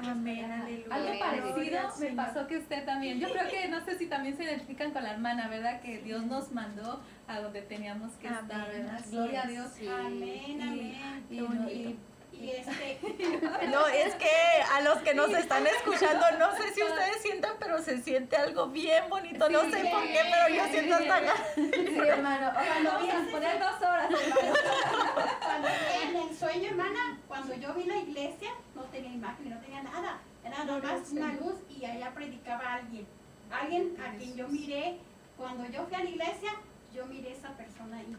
[0.03, 0.95] Amén, aleluya.
[0.95, 3.21] Algo parecido me pasó que usted también.
[3.21, 5.81] Yo creo que no sé si también se identifican con la hermana, ¿verdad?
[5.81, 9.01] Que Dios nos mandó a donde teníamos que estar, ¿verdad?
[9.11, 9.73] Gloria a Dios.
[9.89, 11.99] Amén, amén.
[12.41, 12.99] Este,
[13.69, 14.31] no, es que
[14.73, 18.69] a los que nos están escuchando, no sé si ustedes sientan, pero se siente algo
[18.69, 19.49] bien bonito.
[19.49, 21.35] No sé por qué, pero yo siento hasta acá.
[21.55, 22.53] Sí, hermano.
[22.53, 24.09] Cuando vamos a poner dos horas,
[25.41, 25.69] Cuando
[26.03, 30.21] en el sueño, hermana, cuando yo vi la iglesia, no tenía imagen, no tenía nada.
[30.45, 33.07] Era nada más una luz y allá predicaba alguien.
[33.51, 34.99] Alguien a quien yo miré,
[35.37, 36.53] cuando yo fui a la iglesia,
[36.95, 38.17] yo miré a esa persona ahí.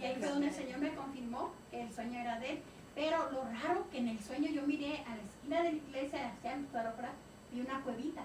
[0.00, 2.62] Y ahí fue donde el Señor me confirmó que el sueño era de él.
[2.94, 6.32] Pero lo raro que en el sueño yo miré a la esquina de la iglesia,
[6.32, 6.66] hacia mi
[7.52, 8.22] vi una cuevita.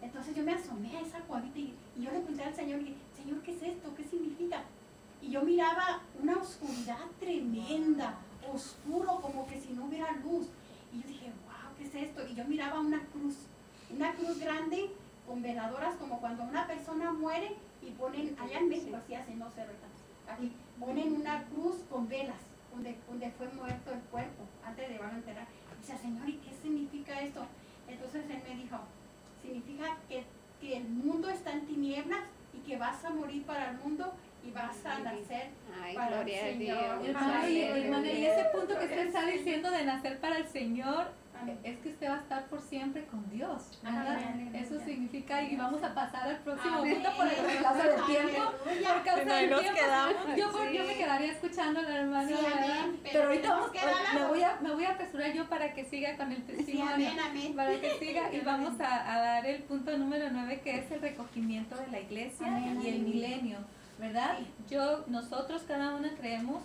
[0.00, 3.42] Entonces yo me asomé a esa cuevita y, yo le pregunté al Señor, y Señor,
[3.42, 3.94] ¿qué es esto?
[3.96, 4.62] ¿Qué significa?
[5.20, 8.14] Y yo miraba una oscuridad tremenda,
[8.52, 10.46] oscuro, como que si no hubiera luz.
[10.92, 12.26] Y yo dije, wow, ¿qué es esto?
[12.28, 13.34] Y yo miraba una cruz,
[13.90, 14.90] una cruz grande
[15.26, 19.50] con veladoras, como cuando una persona muere y ponen, allá en México así hacen, no
[19.50, 19.62] sé,
[20.30, 22.36] aquí, ponen una cruz con velas
[22.76, 25.46] donde, fue muerto el cuerpo, antes de van a enterar.
[25.80, 27.46] dice, Señor, ¿y qué significa esto?
[27.88, 28.78] Entonces él me dijo,
[29.42, 30.24] significa que,
[30.60, 32.20] que el mundo está en tinieblas
[32.52, 34.12] y que vas a morir para el mundo
[34.44, 35.50] y vas a nacer
[35.94, 37.48] para el Señor.
[37.48, 41.08] y, y ese punto que usted está diciendo de nacer para el Señor,
[41.62, 43.78] es que usted va a estar por siempre con Dios.
[44.54, 48.52] Eso significa, y vamos a pasar al próximo punto por el causa del tiempo.
[48.64, 49.80] Por causa del tiempo.
[50.36, 52.36] Yo, yo, me quedaría escuchando a la hermana,
[53.02, 53.70] pero, ahorita vamos,
[54.14, 57.10] me, voy a, me voy a apresurar yo para que siga con el testimonio.
[57.54, 61.00] Para que siga, y vamos a, a, dar el punto número 9, que es el
[61.00, 62.46] recogimiento de la iglesia
[62.82, 63.58] y el milenio.
[63.98, 64.38] ¿Verdad?
[64.68, 66.62] Yo, nosotros cada una creemos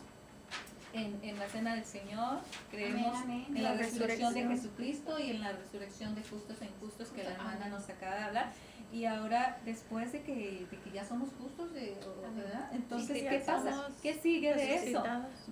[0.94, 2.40] en, en, la cena del Señor,
[2.70, 7.24] creemos en la, resurrección, de Jesucristo y en la resurrección de justos e injustos que
[7.24, 8.54] la hermana nos acaba de hablar.
[8.92, 11.98] Y ahora, después de que, de que ya somos justos, de,
[12.36, 12.70] ¿verdad?
[12.74, 13.90] Entonces, ¿qué pasa?
[14.02, 15.04] ¿Qué sigue de eso?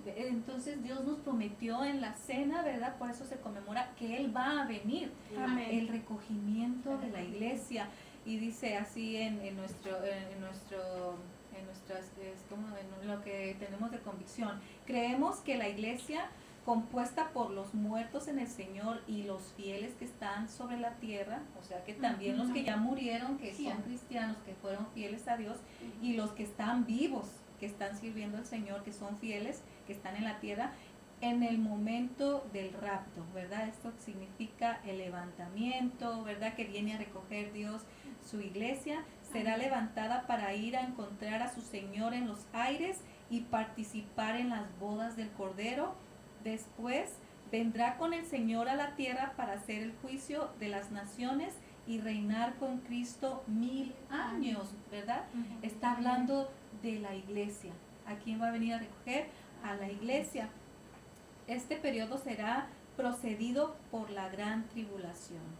[0.04, 2.96] Entonces, Dios nos prometió en la cena, ¿verdad?
[2.98, 5.10] Por eso se conmemora que Él va a venir.
[5.70, 7.88] El recogimiento de la iglesia.
[8.26, 11.16] Y dice así en, en nuestro, en nuestro
[11.62, 12.66] nuestras, es como
[13.04, 14.60] lo que tenemos de convicción.
[14.86, 16.30] Creemos que la iglesia
[16.64, 21.42] compuesta por los muertos en el Señor y los fieles que están sobre la tierra,
[21.58, 25.36] o sea que también los que ya murieron, que son cristianos, que fueron fieles a
[25.36, 25.58] Dios,
[26.02, 27.26] y los que están vivos,
[27.58, 30.72] que están sirviendo al Señor, que son fieles, que están en la tierra,
[31.20, 33.68] en el momento del rapto, ¿verdad?
[33.68, 36.54] Esto significa el levantamiento, ¿verdad?
[36.54, 37.82] Que viene a recoger Dios
[38.24, 42.98] su iglesia, será levantada para ir a encontrar a su Señor en los aires
[43.30, 45.94] y participar en las bodas del Cordero.
[46.44, 47.10] Después
[47.50, 51.54] vendrá con el Señor a la tierra para hacer el juicio de las naciones
[51.86, 55.24] y reinar con Cristo mil años, ¿verdad?
[55.62, 56.50] Está hablando
[56.82, 57.72] de la iglesia.
[58.06, 59.28] ¿A quién va a venir a recoger?
[59.62, 60.48] A la iglesia.
[61.46, 65.59] Este periodo será procedido por la gran tribulación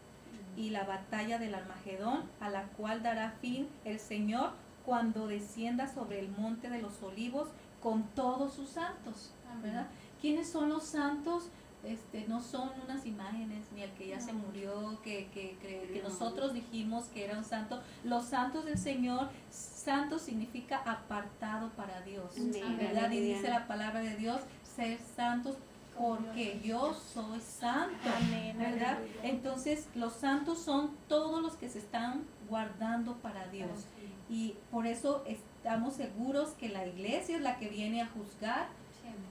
[0.56, 4.52] y la batalla del Armagedón, a la cual dará fin el Señor
[4.84, 7.48] cuando descienda sobre el monte de los olivos
[7.80, 9.32] con todos sus santos.
[9.62, 9.88] ¿verdad?
[10.20, 11.48] ¿Quiénes son los santos?
[11.82, 16.52] Este, no son unas imágenes, ni el que ya se murió, que, que, que, nosotros
[16.52, 17.80] dijimos que era un santo.
[18.04, 22.34] Los santos del Señor, santo significa apartado para Dios,
[22.78, 23.10] ¿verdad?
[23.10, 25.56] Y dice la palabra de Dios, ser santos
[26.00, 28.08] porque yo soy santo,
[28.56, 28.98] ¿verdad?
[29.22, 33.84] Entonces los santos son todos los que se están guardando para Dios.
[34.30, 38.68] Y por eso estamos seguros que la iglesia es la que viene a juzgar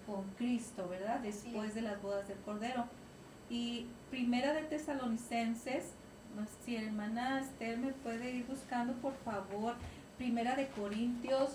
[0.06, 1.22] con Cristo, ¿verdad?
[1.22, 2.86] Después de las bodas del Cordero.
[3.50, 5.94] Y primera de Tesalonicenses,
[6.64, 9.74] si hermana Esther me puede ir buscando, por favor,
[10.20, 11.50] primera de Corintios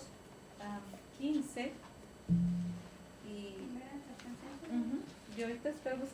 [1.19, 1.71] 15.
[5.37, 5.69] Yo ahorita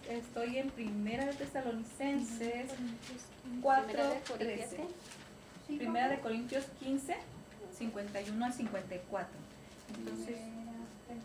[0.10, 2.72] estoy, en Primera de Tesalonicenses
[3.62, 4.04] 4,
[4.40, 4.78] 13.
[5.68, 7.16] Primera de Corintios 15,
[7.78, 9.30] 51 al 54.
[9.96, 10.38] Entonces,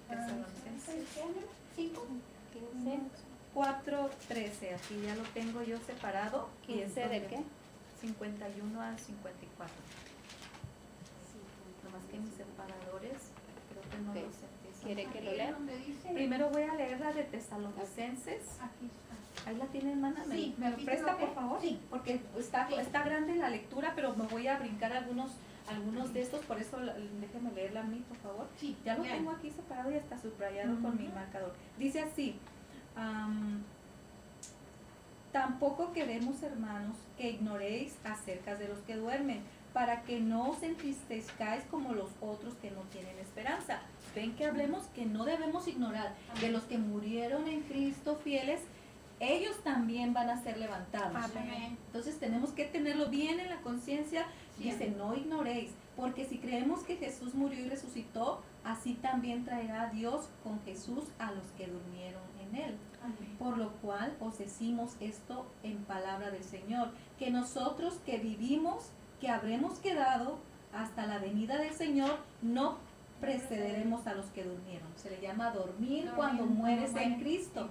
[0.08, 1.04] Tesalonicenses
[3.54, 4.74] 4, 13.
[4.74, 6.50] Aquí ya lo tengo yo separado.
[6.68, 7.38] ¿15 de qué?
[8.02, 9.74] 51 al 54.
[11.84, 13.32] Nomás que mis separadores,
[13.70, 14.55] creo que no lo sé.
[14.86, 15.56] ¿Quiere que lo lea?
[16.14, 18.58] Primero voy a leer la de Tesalonicenses.
[19.44, 20.24] Ahí la tiene, hermana.
[20.26, 21.60] ¿Me, ¿me lo presta, por favor?
[21.60, 21.80] Sí.
[21.90, 25.32] Porque está, está grande la lectura, pero me voy a brincar algunos
[25.68, 26.78] algunos de estos, por eso
[27.20, 28.46] déjeme leerla a mí, por favor.
[28.56, 31.52] Sí, ya lo tengo aquí separado y está subrayado con mi marcador.
[31.76, 32.38] Dice así,
[35.32, 41.64] tampoco queremos, hermanos, que ignoréis acerca de los que duermen, para que no os entristezcáis
[41.64, 43.80] como los otros que no tienen esperanza
[44.16, 48.62] ven que hablemos que no debemos ignorar de los que murieron en Cristo fieles,
[49.20, 51.30] ellos también van a ser levantados.
[51.86, 54.26] Entonces tenemos que tenerlo bien en la conciencia.
[54.58, 60.28] Dice, no ignoréis, porque si creemos que Jesús murió y resucitó, así también traerá Dios
[60.42, 62.76] con Jesús a los que durmieron en él.
[63.38, 68.88] Por lo cual os decimos esto en palabra del Señor, que nosotros que vivimos,
[69.20, 70.38] que habremos quedado
[70.72, 72.78] hasta la venida del Señor, no
[73.20, 74.88] precederemos a los que durmieron.
[74.96, 77.68] Se le llama dormir cuando mueres en Cristo.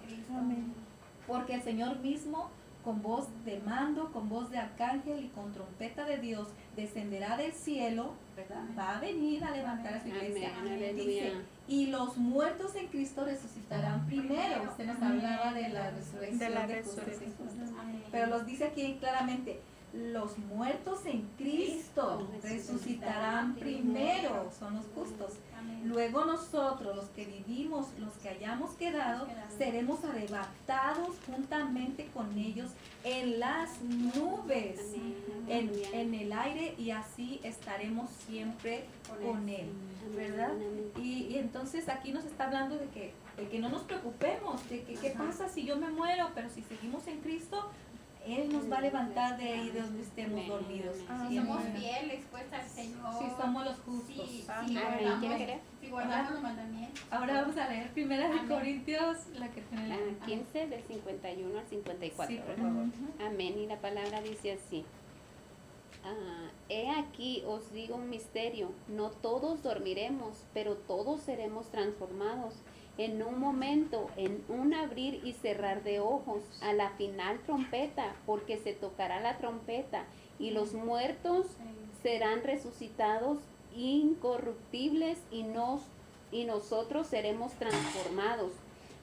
[1.28, 2.50] Porque el Señor mismo,
[2.84, 7.52] con voz de mando, con voz de arcángel y con trompeta de Dios, descenderá del
[7.54, 8.64] cielo, ¿verdad?
[8.78, 10.52] Va a venir a levantar a su iglesia.
[11.68, 14.64] y los muertos en Cristo resucitarán primero.
[14.70, 17.34] Usted nos hablaba de la resurrección de, la resurrección.
[18.12, 19.62] Pero los dice aquí claramente,
[19.96, 25.34] los muertos en Cristo resucitarán primero, son los justos.
[25.84, 29.28] Luego nosotros, los que vivimos, los que hayamos quedado,
[29.58, 32.72] seremos arrebatados juntamente con ellos
[33.04, 34.80] en las nubes,
[35.48, 38.86] en, el aire y así estaremos siempre
[39.24, 39.70] con Él,
[40.16, 40.54] ¿verdad?
[41.00, 44.84] Y, y entonces aquí nos está hablando de que el que no nos preocupemos de
[44.84, 47.70] que qué pasa si yo me muero, pero si seguimos en Cristo,
[48.26, 50.98] él nos va a levantar de ahí de donde estemos dormidos.
[50.98, 53.14] Si somos fieles pues al Señor.
[53.20, 54.30] Si somos los justos.
[54.30, 55.42] Si, si, guardamos,
[55.80, 57.04] si guardamos los mandamientos.
[57.12, 61.68] Ahora vamos a leer primera de Corintios, la que tiene la 15 del 51 al
[61.68, 62.36] 54.
[62.36, 62.86] Sí, por favor.
[63.26, 63.60] Amén.
[63.60, 64.86] Y la palabra dice así.
[66.04, 72.54] Ah, he aquí os digo un misterio, no todos dormiremos, pero todos seremos transformados
[72.98, 78.58] en un momento, en un abrir y cerrar de ojos, a la final trompeta, porque
[78.58, 80.06] se tocará la trompeta
[80.39, 81.48] y los muertos
[82.02, 83.39] serán resucitados
[83.76, 85.82] incorruptibles y, nos,
[86.32, 88.52] y nosotros seremos transformados,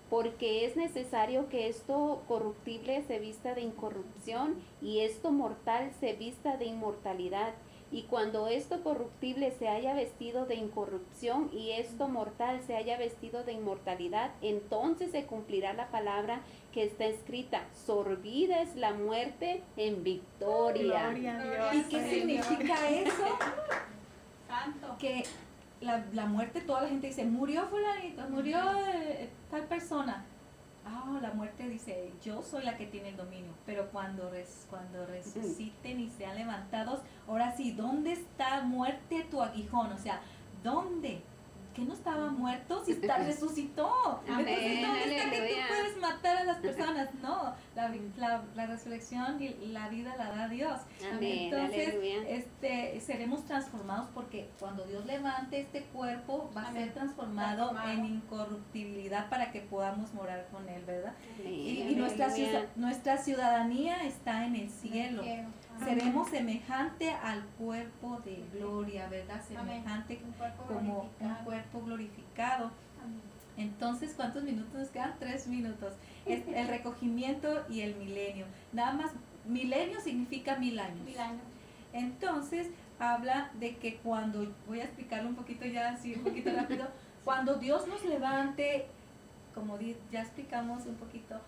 [0.09, 6.57] porque es necesario que esto corruptible se vista de incorrupción y esto mortal se vista
[6.57, 7.53] de inmortalidad.
[7.93, 13.45] Y cuando esto corruptible se haya vestido de incorrupción y esto mortal se haya vestido
[13.45, 16.41] de inmortalidad, entonces se cumplirá la palabra
[16.73, 21.13] que está escrita, sorbida es la muerte en victoria.
[21.75, 23.39] ¿Y qué significa eso?
[24.49, 24.97] Santo.
[24.99, 25.25] Que
[25.83, 30.25] la, la, muerte, toda la gente dice, murió fulanito, murió eh, tal persona
[30.87, 35.07] ah, la muerte dice, yo soy la que tiene el dominio, pero cuando, res, cuando
[35.07, 39.93] resuciten y sean levantados, ahora sí, ¿dónde está muerte tu aguijón?
[39.93, 40.21] O sea,
[40.63, 41.23] ¿dónde?
[41.73, 44.21] Que no estaba muerto si está, resucitó.
[44.27, 47.09] Entonces, ¿dónde está que tú puedes matar a las personas?
[47.23, 50.81] No, la, la, resurrección y la vida la da Dios.
[51.21, 51.95] Entonces,
[52.29, 59.29] este, seremos transformados porque cuando Dios levante este cuerpo va a ser transformado, en incorruptibilidad
[59.29, 61.15] para que podamos morar con Él, ¿verdad?
[61.45, 62.29] Y, nuestra,
[62.77, 65.23] nuestra ciudadanía está en el cielo
[65.85, 69.43] seremos semejante al cuerpo de gloria, ¿verdad?
[69.47, 70.21] Semejante
[70.69, 72.71] como un cuerpo glorificado.
[73.57, 75.15] Entonces, ¿cuántos minutos nos quedan?
[75.19, 75.95] Tres minutos.
[76.27, 78.47] Es el recogimiento y el milenio.
[78.73, 79.13] Nada más,
[79.47, 81.05] milenio significa mil años.
[81.05, 81.43] Mil años.
[81.93, 82.69] Entonces,
[82.99, 86.89] habla de que cuando, voy a explicarlo un poquito ya así, un poquito rápido,
[87.25, 88.87] cuando Dios nos levante,
[89.55, 89.79] como
[90.11, 91.41] ya explicamos un poquito,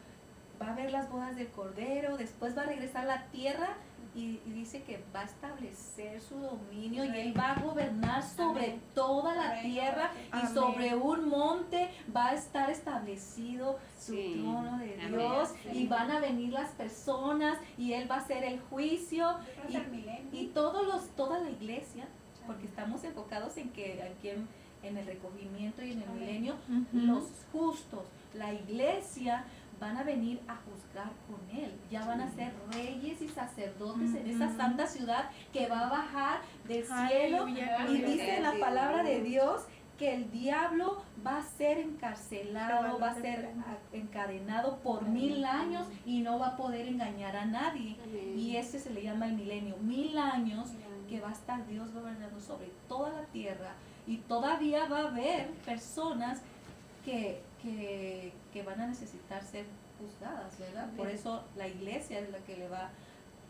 [0.60, 3.76] va a haber las bodas del Cordero, después va a regresar a la tierra
[4.14, 9.34] y, dice que va a establecer su dominio y Él va a gobernar sobre toda
[9.34, 10.10] la tierra
[10.42, 16.20] y sobre un monte va a estar establecido su trono de Dios y van a
[16.20, 19.36] venir las personas y Él va a hacer el juicio
[20.32, 22.06] y, todos los, toda la iglesia,
[22.46, 26.56] porque estamos enfocados en que aquí en, el recogimiento y en el milenio,
[26.92, 28.04] los justos,
[28.34, 29.44] la iglesia
[29.80, 31.72] van a venir a juzgar con él.
[31.90, 36.40] Ya van a ser reyes y sacerdotes en esa santa ciudad que va a bajar
[36.66, 37.48] del cielo.
[37.48, 39.62] Y dice la palabra de Dios
[39.98, 43.50] que el diablo va a ser encarcelado, va a ser
[43.92, 47.96] encadenado por mil años y no va a poder engañar a nadie.
[48.36, 49.76] Y ese se le llama el milenio.
[49.78, 50.70] Mil años.
[51.08, 53.74] que va a estar Dios gobernando sobre toda la tierra.
[54.06, 56.40] Y todavía va a haber personas
[57.04, 59.64] que que, van a necesitar ser
[59.98, 60.90] juzgadas, ¿verdad?
[60.96, 62.90] Por eso la iglesia es la que le va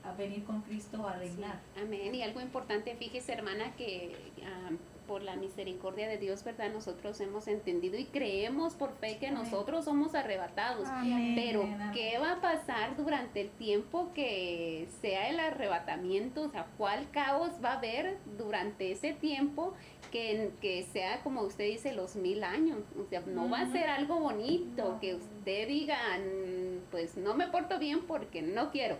[0.04, 1.60] a venir con Cristo a reinar.
[1.76, 2.14] amén.
[2.14, 4.70] Y algo importante, fíjese hermana, que ah,
[5.06, 6.72] por la misericordia de Dios, ¿verdad?
[6.72, 10.88] Nosotros hemos entendido y creemos por fe que nosotros somos arrebatados.
[11.34, 16.42] Pero, ¿qué va a pasar durante el tiempo que sea el arrebatamiento?
[16.42, 19.74] O sea, ¿cuál caos va a haber durante ese tiempo?
[20.10, 22.80] Que, que sea, como usted dice, los mil años.
[22.98, 26.63] O sea, no va a ser algo bonito que usted diga, mm,
[26.94, 28.96] pues no me porto bien porque no quiero.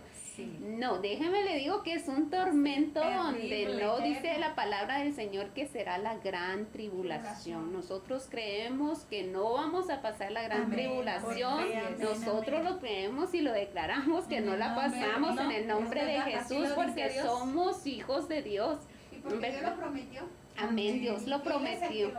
[0.59, 5.51] No, déjeme le digo que es un tormento donde no dice la palabra del Señor
[5.51, 7.71] que será la gran tribulación.
[7.71, 11.63] Nosotros creemos que no vamos a pasar la gran tribulación.
[11.97, 16.67] Nosotros lo creemos y lo declaramos que no la pasamos en el nombre de Jesús
[16.75, 18.79] porque somos hijos de Dios.
[19.13, 20.23] ¿Y porque Dios lo prometió?
[20.57, 22.11] Amén, Dios lo prometió.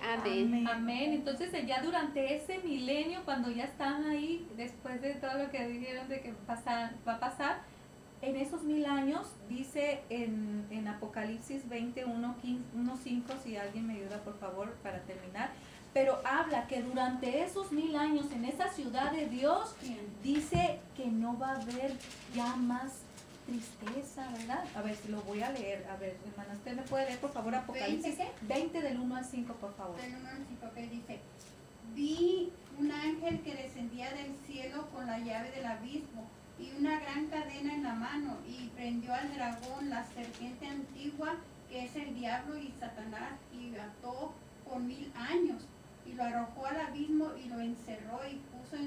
[0.00, 0.66] Amén.
[0.68, 1.12] Amén.
[1.12, 6.08] Entonces ya durante ese milenio, cuando ya están ahí, después de todo lo que dijeron
[6.08, 7.62] de que pasa, va a pasar,
[8.22, 12.36] en esos mil años, dice en, en Apocalipsis 21,
[13.02, 15.50] 5, si alguien me ayuda por favor para terminar,
[15.92, 19.76] pero habla que durante esos mil años en esa ciudad de Dios,
[20.22, 21.92] dice que no va a haber
[22.34, 23.03] ya más
[23.46, 24.64] tristeza, ¿verdad?
[24.74, 25.86] A ver, si lo voy a leer.
[25.90, 29.54] A ver, hermana, usted me puede leer, por favor, Apocalipsis 20, del 1 al 5,
[29.54, 29.96] por favor.
[30.00, 31.20] Del 1 al 5, que dice,
[31.94, 36.26] vi un ángel que descendía del cielo con la llave del abismo
[36.58, 41.36] y una gran cadena en la mano y prendió al dragón, la serpiente antigua,
[41.68, 44.32] que es el diablo y Satanás, y ató
[44.64, 45.62] por mil años
[46.06, 48.82] y lo arrojó al abismo y lo encerró y puso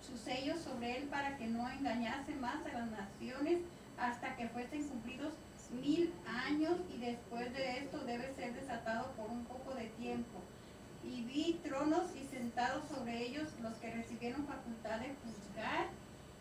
[0.00, 3.58] su sello sobre él para que no engañase más a las naciones
[4.00, 5.34] hasta que fuesen cumplidos
[5.70, 10.40] mil años y después de esto debe ser desatado por un poco de tiempo.
[11.04, 15.88] Y vi tronos y sentados sobre ellos los que recibieron facultad de juzgar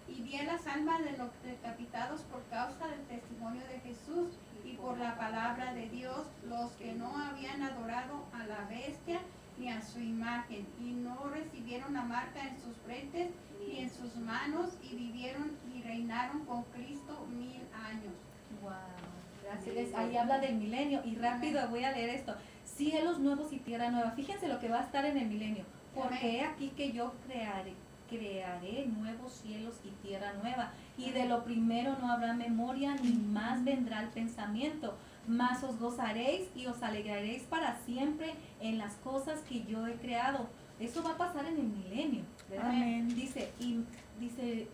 [0.08, 4.30] y vi a las almas de los decapitados por causa del testimonio de Jesús
[4.64, 9.20] y por la palabra de Dios, los que no habían adorado a la bestia
[9.58, 13.30] ni a su imagen y no recibieron la marca en sus frentes
[13.60, 15.52] ni en sus manos y vivieron
[15.88, 18.14] reinaron con Cristo mil años.
[18.62, 18.72] Wow,
[19.44, 19.94] gracias.
[19.96, 22.36] Ahí habla del milenio y rápido voy a leer esto.
[22.66, 24.12] Cielos nuevos y tierra nueva.
[24.12, 25.66] Fíjense lo que va a estar en el milenio.
[25.96, 27.74] Porque aquí que yo crearé,
[28.08, 30.72] crearé nuevos cielos y tierra nueva.
[30.98, 34.96] Y de lo primero no habrá memoria, ni más vendrá el pensamiento
[35.28, 40.48] mas os gozaréis y os alegraréis para siempre en las cosas que yo he creado.
[40.80, 42.24] Eso va a pasar en el milenio,
[43.14, 43.84] Dice, y
[44.20, 44.68] dice,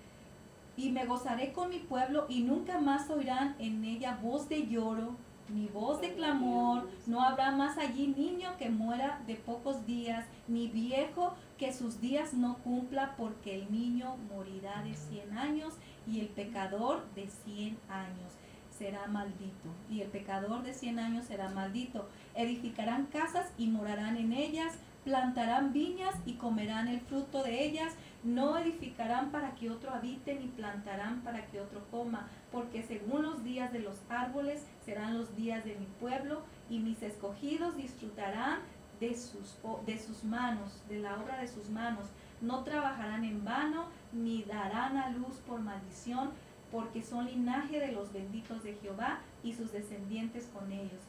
[0.76, 5.15] y me gozaré con mi pueblo y nunca más oirán en ella voz de lloro,
[5.49, 10.67] ni voz de clamor, no habrá más allí niño que muera de pocos días, ni
[10.67, 15.74] viejo que sus días no cumpla, porque el niño morirá de cien años
[16.07, 18.32] y el pecador de cien años
[18.78, 22.09] será maldito, y el pecador de cien años será maldito.
[22.36, 27.93] Edificarán casas y morarán en ellas, plantarán viñas y comerán el fruto de ellas,
[28.24, 33.43] no edificarán para que otro habite, ni plantarán para que otro coma, porque según los
[33.43, 38.59] días de los árboles serán los días de mi pueblo, y mis escogidos disfrutarán
[38.99, 42.05] de sus, de sus manos, de la obra de sus manos.
[42.41, 46.32] No trabajarán en vano, ni darán a luz por maldición,
[46.71, 51.01] porque son linaje de los benditos de Jehová y sus descendientes con ellos.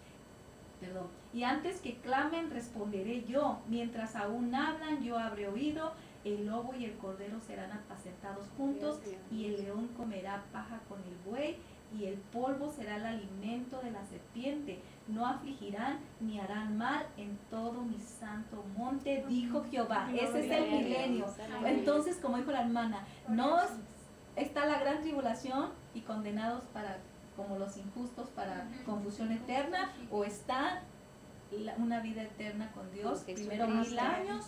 [1.32, 3.60] Y antes que clamen, responderé yo.
[3.68, 5.92] Mientras aún hablan, yo habré oído.
[6.24, 9.00] El lobo y el cordero serán apacentados juntos,
[9.30, 11.58] y el león comerá paja con el buey,
[11.96, 14.80] y el polvo será el alimento de la serpiente.
[15.06, 20.10] No afligirán ni harán mal en todo mi santo monte, dijo Jehová.
[20.12, 21.26] Ese es el milenio.
[21.64, 23.58] Entonces, como dijo la hermana, no
[24.34, 26.98] está la gran tribulación y condenados para
[27.36, 30.82] como los injustos para confusión eterna o está
[31.78, 34.46] una vida eterna con Dios, primero mil años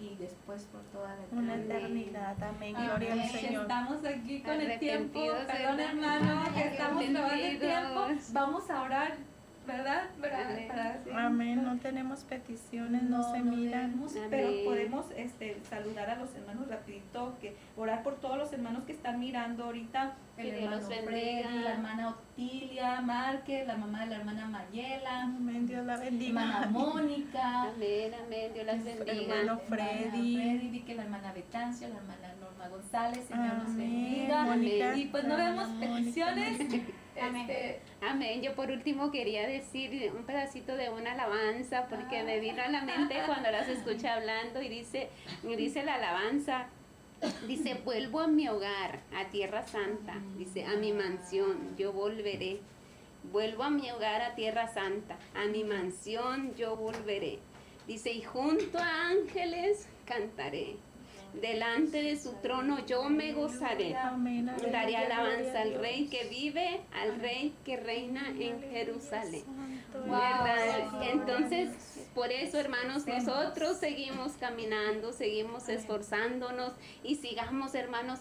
[0.00, 1.42] y después por toda la eternidad.
[1.42, 3.62] Una eternidad, amén, gloria al Señor.
[3.62, 9.29] Estamos aquí con el tiempo, perdón hermano, que estamos tomando el tiempo, vamos a orar
[9.70, 11.00] ¿verdad?
[11.14, 11.62] Amén.
[11.62, 14.00] No tenemos peticiones, no, se miran.
[14.28, 18.92] pero podemos este, saludar a los hermanos rapidito, que orar por todos los hermanos que
[18.92, 24.46] están mirando ahorita, el hermano Freddy, la hermana Otilia Márquez, la mamá de la hermana
[24.46, 25.22] Mayela.
[25.22, 26.42] Amén, Dios la bendiga.
[26.42, 27.62] Hermana Mónica.
[27.62, 29.34] Amén, amén, Dios las bendiga.
[29.34, 30.36] Hermano Freddy.
[30.36, 34.96] Freddy, vi que la hermana Betancio, la hermana Norma González, Señor los bendiga.
[34.96, 36.58] Y pues no vemos peticiones.
[37.20, 38.40] Este, Amén.
[38.40, 42.82] Yo por último quería decir un pedacito de una alabanza porque me vino a la
[42.82, 45.10] mente cuando las escuché hablando y dice,
[45.42, 46.68] dice la alabanza,
[47.46, 52.60] dice, vuelvo a mi hogar, a Tierra Santa, dice, a mi mansión, yo volveré.
[53.30, 57.38] Vuelvo a mi hogar, a Tierra Santa, a mi mansión, yo volveré.
[57.86, 60.76] Dice, y junto a ángeles cantaré
[61.34, 63.94] delante de su trono yo me gozaré.
[64.72, 69.44] Daré alabanza al rey que vive, al rey que reina en Jerusalén.
[71.02, 76.72] Entonces, por eso, hermanos, nosotros seguimos caminando, seguimos esforzándonos
[77.04, 78.20] y sigamos, hermanos,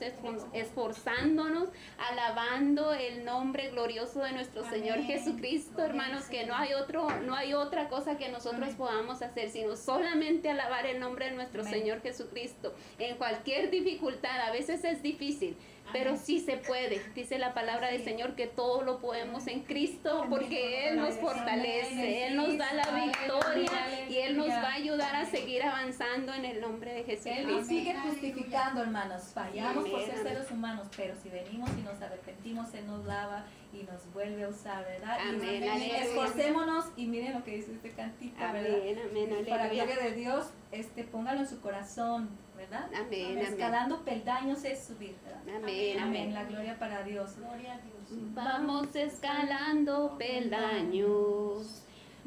[0.54, 7.36] esforzándonos, alabando el nombre glorioso de nuestro Señor Jesucristo, hermanos, que no hay otro, no
[7.36, 12.02] hay otra cosa que nosotros podamos hacer, sino solamente alabar el nombre de nuestro Señor
[12.02, 12.74] Jesucristo.
[13.00, 14.40] En cualquier dificultad.
[14.42, 15.56] A veces es difícil,
[15.92, 17.02] pero sí se puede.
[17.16, 22.28] Dice la palabra del Señor que todo lo podemos en Cristo porque Él nos fortalece,
[22.28, 26.46] Él nos da la victoria y Él nos va a ayudar a seguir avanzando en
[26.46, 27.28] el nombre de Jesús.
[27.28, 29.24] Él nos sigue justificando, hermanos.
[29.34, 33.84] Fallamos por ser seres humanos, pero si venimos y nos arrepentimos, Él nos lava y
[33.84, 35.18] nos vuelve a usar, ¿verdad?
[35.30, 38.80] Amén, y, esforcémonos y miren lo que dice este cantito, ¿verdad?
[39.10, 42.30] Amén, Para gloria de Dios, este, póngalo en su corazón,
[42.60, 42.90] ¿verdad?
[42.94, 45.42] Amén, Escalando peldaños es subir, ¿verdad?
[45.64, 46.34] Amén, amén.
[46.34, 47.38] La gloria para Dios.
[47.38, 48.34] Gloria a Dios.
[48.34, 51.84] Vamos escalando peldaños,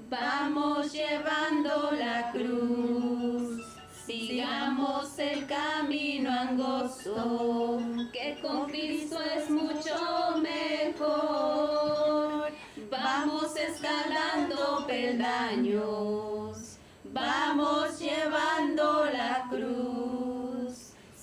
[0.09, 3.63] vamos llevando la cruz.
[4.07, 7.79] Sigamos el camino angosto,
[8.13, 11.63] que con Cristo es mucho mejor.
[12.91, 19.03] Vamos escalando peldaños, vamos llevando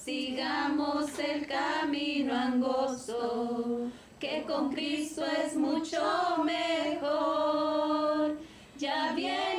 [0.09, 6.01] sigamos el camino angosto, que con Cristo es mucho
[6.43, 8.39] mejor.
[8.79, 9.58] Ya viene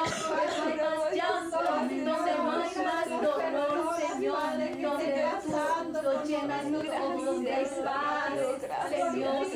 [0.50, 2.36] donde no hay más llanto, donde no hay
[2.84, 4.38] más dolor, Señor,
[4.80, 5.22] donde
[6.22, 8.32] tú lo llenas todo, donde hay paz,
[8.88, 9.46] Señor,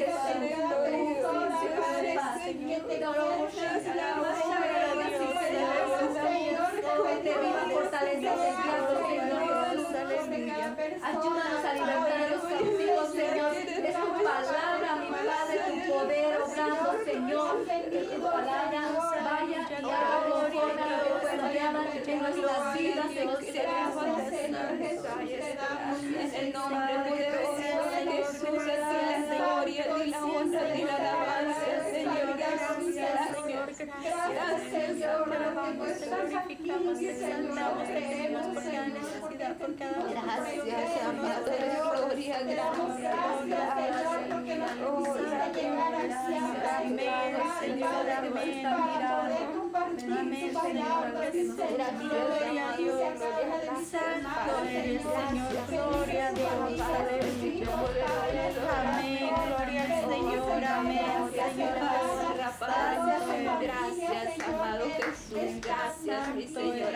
[7.22, 9.05] Te viva fortaleza del diablo,
[10.16, 13.52] Ayúdanos a libertar a los cautivos, Señor.
[13.56, 17.54] Es tu palabra, mi Padre, tu poder obrando, Señor.
[17.66, 18.80] Que tu palabra
[19.24, 23.06] vaya y haga conforme a lo que tú enviadas en nuestras vidas.
[23.06, 23.46] Señor.
[24.78, 25.26] Jesús,
[26.18, 30.96] en el nombre poderoso de Jesús, a ti la gloria, ti la honra, ti la
[30.96, 32.36] alabanza, Señor.
[32.36, 32.95] Jesús,
[33.86, 34.62] gracias.
[34.70, 41.44] Señor, Te alabamos, glorificamos, te exaltamos, te pedimos por cada necesidad, por cada Gracias, amado
[41.44, 43.16] de gloria, gracias.
[46.78, 47.12] Amén,
[47.60, 48.66] Señor, amén.
[50.18, 51.04] Amén, Señor.
[51.98, 53.00] Gloria a Dios.
[53.90, 55.60] Santo eres, Señor.
[55.68, 56.80] Gloria a Dios.
[56.96, 58.06] Aleluya.
[58.84, 59.30] Amén.
[59.46, 60.64] Gloria al Señor.
[60.64, 62.25] Amén, Señor
[62.60, 66.92] gracias, gracias, amado Jesús, gracias, mi Señor.